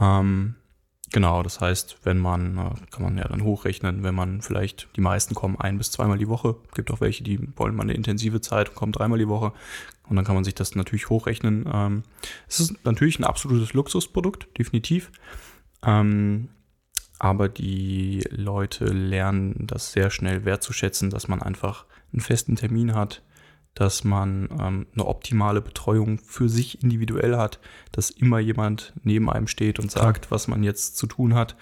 Ähm, 0.00 0.54
genau, 1.10 1.42
das 1.42 1.60
heißt, 1.60 1.98
wenn 2.04 2.18
man, 2.18 2.58
äh, 2.58 2.70
kann 2.90 3.02
man 3.02 3.18
ja 3.18 3.26
dann 3.28 3.42
hochrechnen, 3.44 4.02
wenn 4.02 4.14
man 4.14 4.42
vielleicht, 4.42 4.88
die 4.96 5.00
meisten 5.00 5.34
kommen 5.34 5.58
ein 5.58 5.78
bis 5.78 5.90
zweimal 5.90 6.18
die 6.18 6.28
Woche. 6.28 6.56
Gibt 6.74 6.90
auch 6.90 7.00
welche, 7.00 7.24
die 7.24 7.40
wollen 7.56 7.74
mal 7.74 7.84
eine 7.84 7.94
intensive 7.94 8.40
Zeit 8.40 8.70
und 8.70 8.74
kommen 8.74 8.92
dreimal 8.92 9.18
die 9.18 9.28
Woche. 9.28 9.52
Und 10.08 10.16
dann 10.16 10.24
kann 10.24 10.34
man 10.34 10.44
sich 10.44 10.54
das 10.54 10.74
natürlich 10.74 11.08
hochrechnen. 11.08 11.64
Ähm, 11.72 12.02
es 12.48 12.60
ist 12.60 12.84
natürlich 12.84 13.18
ein 13.18 13.24
absolutes 13.24 13.72
Luxusprodukt, 13.72 14.46
definitiv. 14.58 15.10
Ähm, 15.84 16.48
aber 17.22 17.48
die 17.48 18.24
Leute 18.30 18.86
lernen 18.86 19.68
das 19.68 19.92
sehr 19.92 20.10
schnell 20.10 20.44
wertzuschätzen, 20.44 21.08
dass 21.08 21.28
man 21.28 21.40
einfach 21.40 21.86
einen 22.12 22.20
festen 22.20 22.56
Termin 22.56 22.96
hat, 22.96 23.22
dass 23.74 24.02
man 24.02 24.48
ähm, 24.60 24.86
eine 24.92 25.06
optimale 25.06 25.60
Betreuung 25.60 26.18
für 26.18 26.48
sich 26.48 26.82
individuell 26.82 27.36
hat, 27.36 27.60
dass 27.92 28.10
immer 28.10 28.40
jemand 28.40 28.92
neben 29.04 29.30
einem 29.30 29.46
steht 29.46 29.78
und 29.78 29.88
sagt, 29.88 30.32
was 30.32 30.48
man 30.48 30.64
jetzt 30.64 30.96
zu 30.96 31.06
tun 31.06 31.34
hat. 31.34 31.54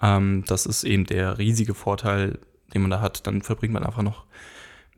Ähm, 0.00 0.44
das 0.46 0.64
ist 0.64 0.84
eben 0.84 1.06
der 1.06 1.38
riesige 1.38 1.74
Vorteil, 1.74 2.38
den 2.72 2.82
man 2.82 2.92
da 2.92 3.00
hat. 3.00 3.26
Dann 3.26 3.42
verbringt 3.42 3.74
man 3.74 3.82
einfach 3.82 4.02
noch 4.02 4.26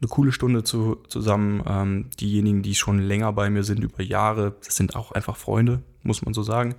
eine 0.02 0.08
coole 0.08 0.32
Stunde 0.32 0.62
zu, 0.62 0.96
zusammen. 1.08 1.62
Ähm, 1.66 2.10
diejenigen, 2.20 2.60
die 2.60 2.74
schon 2.74 2.98
länger 2.98 3.32
bei 3.32 3.48
mir 3.48 3.64
sind, 3.64 3.82
über 3.82 4.02
Jahre, 4.02 4.56
das 4.62 4.76
sind 4.76 4.94
auch 4.94 5.12
einfach 5.12 5.36
Freunde, 5.38 5.82
muss 6.02 6.20
man 6.20 6.34
so 6.34 6.42
sagen. 6.42 6.74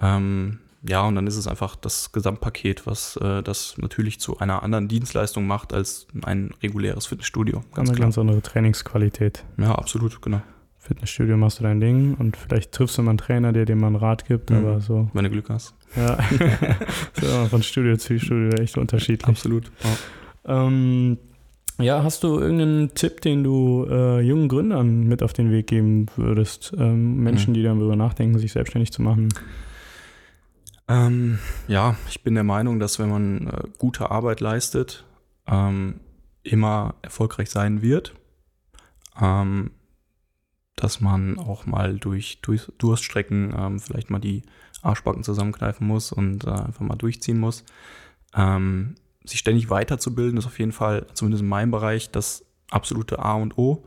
Ähm, 0.00 0.60
ja, 0.82 1.02
und 1.06 1.14
dann 1.14 1.26
ist 1.26 1.36
es 1.36 1.46
einfach 1.46 1.76
das 1.76 2.12
Gesamtpaket, 2.12 2.86
was 2.86 3.16
äh, 3.16 3.42
das 3.42 3.76
natürlich 3.78 4.18
zu 4.20 4.38
einer 4.38 4.62
anderen 4.62 4.88
Dienstleistung 4.88 5.46
macht 5.46 5.72
als 5.72 6.06
ein 6.24 6.50
reguläres 6.62 7.06
Fitnessstudio. 7.06 7.62
Ganz 7.74 7.88
eine 7.90 7.96
klar. 7.96 8.06
ganz 8.06 8.18
andere 8.18 8.40
Trainingsqualität. 8.42 9.44
Ja, 9.58 9.74
absolut, 9.74 10.20
genau. 10.22 10.40
Fitnessstudio 10.78 11.36
machst 11.36 11.58
du 11.60 11.62
dein 11.64 11.80
Ding 11.80 12.14
und 12.14 12.36
vielleicht 12.36 12.72
triffst 12.72 12.96
du 12.98 13.02
mal 13.02 13.10
einen 13.10 13.18
Trainer, 13.18 13.52
der 13.52 13.66
dir 13.66 13.76
mal 13.76 13.88
einen 13.88 13.96
Rat 13.96 14.24
gibt, 14.26 14.50
Mhm. 14.50 14.56
aber 14.56 14.80
so, 14.80 15.10
Wenn 15.12 15.24
du 15.24 15.30
Glück 15.30 15.50
hast. 15.50 15.74
ja. 15.94 16.18
so 17.20 17.26
von 17.48 17.62
Studio 17.62 17.96
zu 17.96 18.18
Studio 18.18 18.48
echt 18.60 18.78
unterschiedlich. 18.78 19.28
Absolut. 19.28 19.70
Ja. 20.46 20.66
Ähm, 20.66 21.18
ja, 21.78 22.02
hast 22.02 22.24
du 22.24 22.38
irgendeinen 22.40 22.94
Tipp, 22.94 23.20
den 23.20 23.44
du 23.44 23.86
äh, 23.88 24.20
jungen 24.20 24.48
Gründern 24.48 25.04
mit 25.06 25.22
auf 25.22 25.32
den 25.32 25.50
Weg 25.50 25.66
geben 25.66 26.06
würdest? 26.16 26.72
Ähm, 26.78 27.18
Menschen, 27.22 27.50
Mhm. 27.50 27.54
die 27.54 27.62
darüber 27.62 27.96
nachdenken, 27.96 28.38
sich 28.38 28.52
selbstständig 28.52 28.90
zu 28.92 29.02
machen. 29.02 29.28
Ähm, 30.90 31.38
ja, 31.68 31.96
ich 32.08 32.24
bin 32.24 32.34
der 32.34 32.42
Meinung, 32.42 32.80
dass 32.80 32.98
wenn 32.98 33.10
man 33.10 33.46
äh, 33.46 33.62
gute 33.78 34.10
Arbeit 34.10 34.40
leistet, 34.40 35.04
ähm, 35.46 36.00
immer 36.42 36.96
erfolgreich 37.02 37.48
sein 37.48 37.80
wird. 37.80 38.14
Ähm, 39.20 39.70
dass 40.74 41.00
man 41.00 41.38
auch 41.38 41.66
mal 41.66 41.96
durch, 41.98 42.40
durch 42.40 42.72
Durststrecken 42.78 43.54
ähm, 43.56 43.78
vielleicht 43.78 44.10
mal 44.10 44.18
die 44.18 44.42
Arschbacken 44.82 45.22
zusammenkneifen 45.22 45.86
muss 45.86 46.10
und 46.10 46.44
äh, 46.44 46.50
einfach 46.50 46.80
mal 46.80 46.96
durchziehen 46.96 47.38
muss. 47.38 47.64
Ähm, 48.34 48.96
sich 49.24 49.38
ständig 49.38 49.70
weiterzubilden 49.70 50.38
ist 50.38 50.46
auf 50.46 50.58
jeden 50.58 50.72
Fall, 50.72 51.06
zumindest 51.12 51.42
in 51.42 51.48
meinem 51.48 51.70
Bereich, 51.70 52.10
das 52.10 52.46
absolute 52.70 53.20
A 53.20 53.34
und 53.34 53.58
O. 53.58 53.86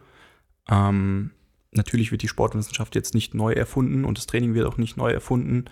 Ähm, 0.70 1.32
natürlich 1.72 2.12
wird 2.12 2.22
die 2.22 2.28
Sportwissenschaft 2.28 2.96
jetzt 2.96 3.14
nicht 3.14 3.34
neu 3.34 3.52
erfunden 3.54 4.06
und 4.06 4.18
das 4.18 4.28
Training 4.28 4.54
wird 4.54 4.68
auch 4.68 4.78
nicht 4.78 4.96
neu 4.96 5.12
erfunden, 5.12 5.66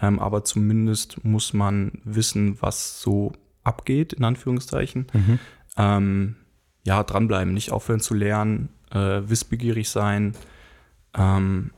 ähm, 0.00 0.18
aber 0.18 0.44
zumindest 0.44 1.24
muss 1.24 1.52
man 1.52 1.92
wissen, 2.04 2.60
was 2.60 3.00
so 3.00 3.32
abgeht, 3.62 4.12
in 4.12 4.24
Anführungszeichen. 4.24 5.06
Mhm. 5.12 5.38
Ähm, 5.76 6.36
ja, 6.84 7.02
dranbleiben, 7.02 7.54
nicht 7.54 7.72
aufhören 7.72 8.00
zu 8.00 8.14
lernen, 8.14 8.68
äh, 8.90 9.22
wissbegierig 9.28 9.88
sein, 9.88 10.34
ähm, 11.14 11.70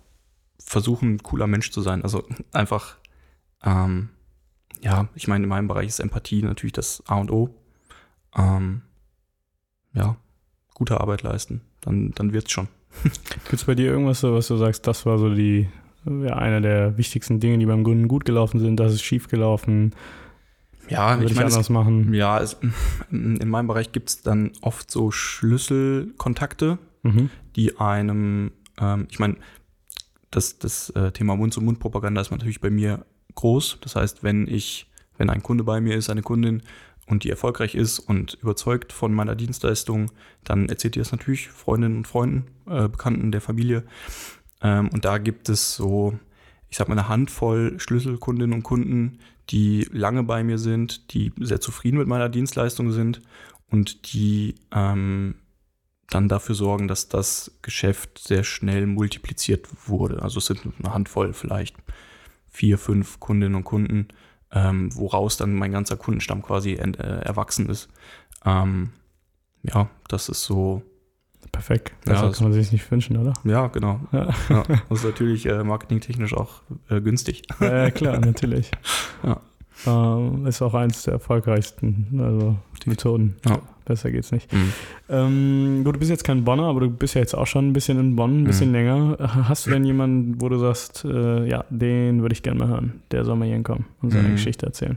versuchen, 0.59 1.15
ein 1.15 1.23
cooler 1.23 1.47
Mensch 1.47 1.71
zu 1.71 1.81
sein. 1.81 2.03
Also 2.03 2.27
einfach, 2.53 2.97
ähm, 3.63 4.11
ja, 4.81 5.09
ich 5.15 5.29
meine, 5.29 5.45
in 5.45 5.49
meinem 5.49 5.69
Bereich 5.69 5.87
ist 5.89 6.01
Empathie 6.01 6.43
natürlich 6.43 6.73
das 6.73 7.03
A 7.07 7.17
und 7.17 7.31
O. 7.31 7.55
Ähm, 8.37 8.83
ja, 9.95 10.17
gute 10.75 11.01
Arbeit 11.01 11.23
leisten, 11.23 11.63
dann, 11.81 12.13
dann 12.13 12.33
wird's 12.33 12.53
schon. 12.53 12.69
Gibt 13.03 13.53
es 13.53 13.65
bei 13.65 13.75
dir 13.75 13.87
irgendwas, 13.87 14.23
was 14.23 14.49
du 14.49 14.57
sagst, 14.57 14.87
das 14.87 15.07
war 15.07 15.19
so 15.19 15.35
die, 15.35 15.69
ja, 16.07 16.37
einer 16.37 16.61
der 16.61 16.97
wichtigsten 16.97 17.41
Dinge, 17.41 17.59
die 17.59 17.67
beim 17.67 17.85
Gründen 17.85 18.09
gut 18.09 18.25
gelaufen 18.25 18.61
sind, 18.61 18.79
das 18.79 18.93
ist 18.93 19.03
schief 19.03 19.29
gelaufen, 19.29 19.95
Ja, 20.89 21.19
würde 21.19 21.27
ich 21.27 21.33
ich 21.33 21.39
es 21.39 21.53
anders 21.55 21.69
machen. 21.71 22.15
Ja, 22.15 22.41
es, 22.41 22.57
in 23.11 23.49
meinem 23.49 23.67
Bereich 23.67 23.93
gibt 23.93 24.09
es 24.09 24.23
dann 24.23 24.53
oft 24.61 24.91
so 24.91 25.11
Schlüsselkontakte, 25.11 26.79
Mhm. 27.03 27.31
die 27.55 27.79
einem, 27.79 28.51
ähm, 28.81 29.07
ich 29.11 29.19
meine, 29.21 29.37
das, 30.33 30.59
das 30.59 30.91
äh, 30.91 31.13
Thema 31.13 31.37
Mund-zu-Mund-Propaganda 31.37 32.21
ist 32.21 32.31
natürlich 32.33 32.61
bei 32.61 32.71
mir 32.71 33.07
groß. 33.37 33.79
Das 33.81 33.95
heißt, 33.95 34.23
wenn 34.25 34.49
ich, 34.49 34.91
wenn 35.17 35.31
ein 35.31 35.43
Kunde 35.43 35.63
bei 35.63 35.81
mir 35.81 35.97
ist, 35.97 36.11
eine 36.11 36.23
Kundin 36.23 36.63
und 37.07 37.23
die 37.23 37.31
erfolgreich 37.31 37.77
ist 37.77 38.01
und 38.01 38.35
überzeugt 38.43 38.93
von 38.93 39.15
meiner 39.15 39.37
Dienstleistung, 39.37 40.11
dann 40.43 40.69
erzählt 40.69 40.97
ihr 40.97 41.03
das 41.03 41.13
natürlich 41.13 41.49
Freundinnen 41.49 41.99
und 41.99 42.09
Freunden, 42.09 42.47
äh, 42.69 42.89
Bekannten 42.89 43.31
der 43.31 43.41
Familie. 43.41 43.85
Ähm, 44.67 44.89
und 44.93 45.05
da 45.05 45.19
gibt 45.19 45.49
es 45.49 45.77
so, 45.77 46.19
ich 46.69 46.77
sag 46.77 46.89
mal, 46.89 46.99
eine 46.99 47.09
Handvoll 47.09 47.79
Schlüsselkundinnen 47.79 48.53
und 48.53 48.63
Kunden, 48.65 49.21
die 49.51 49.87
lange 49.93 50.25
bei 50.25 50.43
mir 50.43 50.59
sind, 50.59 51.15
die 51.15 51.33
sehr 51.39 51.61
zufrieden 51.61 51.99
mit 51.99 52.09
meiner 52.09 52.29
Dienstleistung 52.29 52.91
sind 52.91 53.23
und 53.71 54.13
die 54.13 54.57
ähm, 54.73 55.37
dann 56.11 56.29
dafür 56.29 56.57
sorgen, 56.57 56.89
dass 56.89 57.09
das 57.09 57.53
Geschäft 57.63 58.19
sehr 58.19 58.43
schnell 58.43 58.87
multipliziert 58.87 59.69
wurde. 59.87 60.23
Also 60.23 60.39
es 60.39 60.47
sind 60.47 60.61
eine 60.79 60.93
Handvoll 60.93 61.33
vielleicht 61.33 61.77
vier, 62.51 62.79
fünf 62.79 63.21
Kundinnen 63.21 63.55
und 63.55 63.65
Kunden, 63.65 64.09
ähm, 64.51 64.95
woraus 64.97 65.37
dann 65.37 65.55
mein 65.55 65.73
ganzer 65.73 65.97
Kundenstamm 65.97 66.43
quasi 66.43 66.73
äh, 66.73 67.21
erwachsen 67.23 67.69
ist. 67.69 67.89
Ähm, 68.45 68.91
ja, 69.63 69.89
das 70.09 70.29
ist 70.29 70.43
so, 70.45 70.83
Perfekt. 71.53 71.93
Ja, 72.07 72.13
Besser 72.13 72.27
das- 72.29 72.37
kann 72.39 72.45
man 72.49 72.53
sich 72.53 72.73
nicht 72.73 72.91
wünschen, 72.91 73.17
oder? 73.17 73.33
ja, 73.45 73.67
genau. 73.69 74.01
Ja, 74.13 74.29
Ja, 74.51 74.63
das 74.89 74.99
ist 74.99 75.05
natürlich 75.05 75.47
äh, 75.47 75.63
marketingtechnisch 75.65 76.35
auch 76.35 76.63
äh, 76.91 77.01
günstig. 77.01 77.43
ja 77.61 77.91
klar, 77.91 78.19
natürlich. 78.19 78.71
Ja. 79.23 79.41
Ähm, 79.87 80.47
ist 80.47 80.63
auch 80.63 80.73
eins 80.75 81.03
der 81.03 81.15
erfolgreichsten 81.15 82.19
also 82.23 82.57
Methoden. 82.87 83.37
Ja. 83.47 83.59
Besser 83.85 84.11
geht's 84.11 84.33
nicht. 84.33 84.53
Mhm. 84.53 84.73
Ähm, 85.09 85.83
gut, 85.85 85.95
du 85.95 85.99
bist 86.01 86.11
jetzt 86.11 86.25
kein 86.25 86.45
Bonner, 86.45 86.65
aber 86.65 86.81
du 86.81 86.91
bist 86.91 87.15
ja 87.15 87.21
jetzt 87.21 87.35
auch 87.35 87.47
schon 87.47 87.69
ein 87.69 87.73
bisschen 87.73 87.99
in 88.01 88.17
Bonn, 88.17 88.41
ein 88.43 88.45
bisschen 88.45 88.69
Mhm. 88.71 88.75
länger. 88.75 89.17
Hast 89.49 89.67
du 89.67 89.71
denn 89.71 89.85
jemanden, 89.85 90.41
wo 90.41 90.49
du 90.49 90.59
sagst, 90.59 91.05
äh, 91.05 91.47
ja, 91.47 91.65
den 91.71 92.23
würde 92.23 92.33
ich 92.33 92.43
gerne 92.43 92.59
mal 92.59 92.69
hören, 92.69 93.01
der 93.13 93.25
soll 93.25 93.37
mal 93.37 93.45
hier 93.45 93.55
hinkommen 93.55 93.85
und 94.03 94.11
seine 94.11 94.29
Mhm. 94.29 94.33
Geschichte 94.33 94.67
erzählen? 94.67 94.97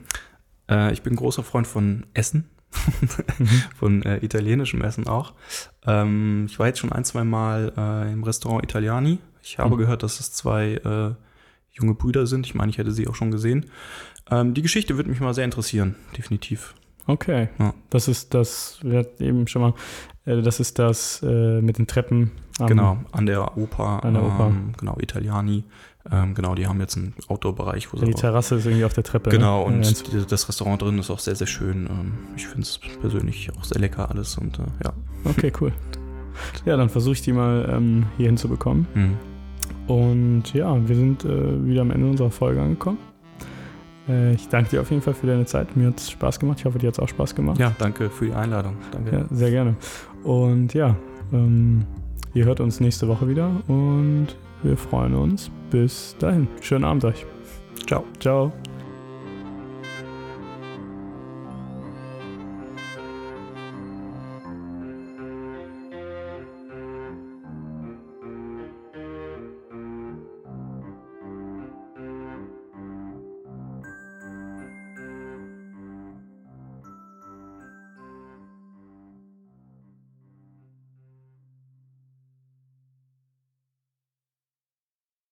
Äh, 0.69 0.91
ich 0.93 1.03
bin 1.03 1.15
großer 1.15 1.43
Freund 1.43 1.67
von 1.67 2.05
Essen, 2.13 2.39
Mhm. 2.39 2.58
von 3.77 4.03
äh, 4.03 4.17
italienischem 4.23 4.81
Essen 4.81 5.07
auch. 5.07 5.33
Ähm, 5.85 6.45
ich 6.47 6.59
war 6.59 6.67
jetzt 6.67 6.79
schon 6.79 6.91
ein, 6.91 7.03
zwei 7.05 7.23
Mal 7.23 7.73
äh, 7.77 8.11
im 8.11 8.23
Restaurant 8.23 8.63
Italiani. 8.63 9.19
Ich 9.41 9.57
habe 9.59 9.75
Mhm. 9.75 9.79
gehört, 9.79 10.03
dass 10.03 10.19
es 10.19 10.31
zwei 10.33 10.73
äh, 10.73 11.13
junge 11.71 11.93
Brüder 11.95 12.27
sind. 12.27 12.45
Ich 12.45 12.55
meine, 12.55 12.69
ich 12.69 12.77
hätte 12.77 12.91
sie 12.91 13.07
auch 13.07 13.15
schon 13.15 13.31
gesehen. 13.31 13.65
Ähm, 14.29 14.53
die 14.53 14.61
Geschichte 14.61 14.95
würde 14.97 15.09
mich 15.09 15.19
mal 15.19 15.33
sehr 15.33 15.45
interessieren, 15.45 15.95
definitiv. 16.17 16.75
Okay. 17.07 17.49
Ja. 17.57 17.73
Das 17.89 18.07
ist 18.07 18.33
das, 18.35 18.79
wir 18.83 18.99
hatten 18.99 19.23
eben 19.23 19.47
schon 19.47 19.61
mal, 19.63 19.73
äh, 20.25 20.41
das 20.43 20.59
ist 20.59 20.77
das 20.77 21.23
äh, 21.23 21.61
mit 21.61 21.77
den 21.79 21.87
Treppen 21.87 22.31
Am- 22.59 22.67
Genau, 22.67 22.97
an 23.13 23.25
der 23.25 23.57
Oper. 23.57 24.03
An 24.03 24.13
der 24.13 24.23
Oper. 24.23 24.47
Ähm, 24.47 24.73
genau, 24.77 24.97
Italiani. 24.99 25.63
Ähm, 26.11 26.33
genau, 26.33 26.55
die 26.55 26.65
haben 26.65 26.79
jetzt 26.79 26.97
einen 26.97 27.13
Outdoor-Bereich, 27.27 27.89
die 28.01 28.13
Terrasse 28.13 28.55
ist 28.55 28.65
irgendwie 28.65 28.85
auf 28.85 28.93
der 28.93 29.03
Treppe. 29.03 29.29
Genau, 29.29 29.69
ne? 29.69 29.77
und 29.77 30.13
Ja, 30.13 30.21
das 30.21 30.47
Restaurant 30.47 30.81
drin 30.81 30.97
ist 30.97 31.09
auch 31.11 31.19
sehr, 31.19 31.35
sehr 31.35 31.47
schön. 31.47 31.87
Ähm, 31.87 32.13
ich 32.35 32.47
finde 32.47 32.61
es 32.61 32.79
persönlich 33.01 33.51
auch 33.57 33.63
sehr 33.65 33.81
lecker 33.81 34.09
alles 34.09 34.37
und 34.37 34.59
äh, 34.59 34.63
ja. 34.83 34.93
Okay, 35.25 35.51
cool. 35.59 35.73
Ja, 36.65 36.77
dann 36.77 36.89
versuche 36.89 37.13
ich 37.13 37.21
die 37.21 37.33
mal 37.33 37.69
ähm, 37.69 38.05
hier 38.17 38.27
hinzubekommen. 38.27 38.87
Mhm. 38.93 39.17
Und 39.87 40.53
ja, 40.53 40.87
wir 40.87 40.95
sind 40.95 41.25
äh, 41.25 41.65
wieder 41.65 41.81
am 41.81 41.91
Ende 41.91 42.07
unserer 42.07 42.31
Folge 42.31 42.61
angekommen. 42.61 42.97
Äh, 44.07 44.33
ich 44.33 44.47
danke 44.47 44.69
dir 44.69 44.81
auf 44.81 44.89
jeden 44.89 45.01
Fall 45.01 45.13
für 45.13 45.27
deine 45.27 45.45
Zeit. 45.45 45.75
Mir 45.75 45.87
hat 45.87 45.99
es 45.99 46.11
Spaß 46.11 46.39
gemacht. 46.39 46.59
Ich 46.59 46.65
hoffe, 46.65 46.79
dir 46.79 46.87
hat 46.87 46.93
es 46.93 46.99
auch 46.99 47.09
Spaß 47.09 47.35
gemacht. 47.35 47.59
Ja, 47.59 47.75
danke 47.77 48.09
für 48.09 48.27
die 48.27 48.33
Einladung. 48.33 48.77
Danke. 48.91 49.11
Ja, 49.11 49.25
sehr 49.31 49.51
gerne. 49.51 49.75
Und 50.23 50.73
ja, 50.73 50.95
ähm, 51.33 51.85
ihr 52.33 52.45
hört 52.45 52.59
uns 52.59 52.79
nächste 52.79 53.07
Woche 53.07 53.27
wieder 53.27 53.49
und 53.67 54.27
wir 54.63 54.77
freuen 54.77 55.15
uns. 55.15 55.51
Bis 55.69 56.15
dahin. 56.19 56.47
Schönen 56.61 56.85
Abend 56.85 57.05
euch. 57.05 57.25
Ciao. 57.87 58.03
Ciao. 58.19 58.51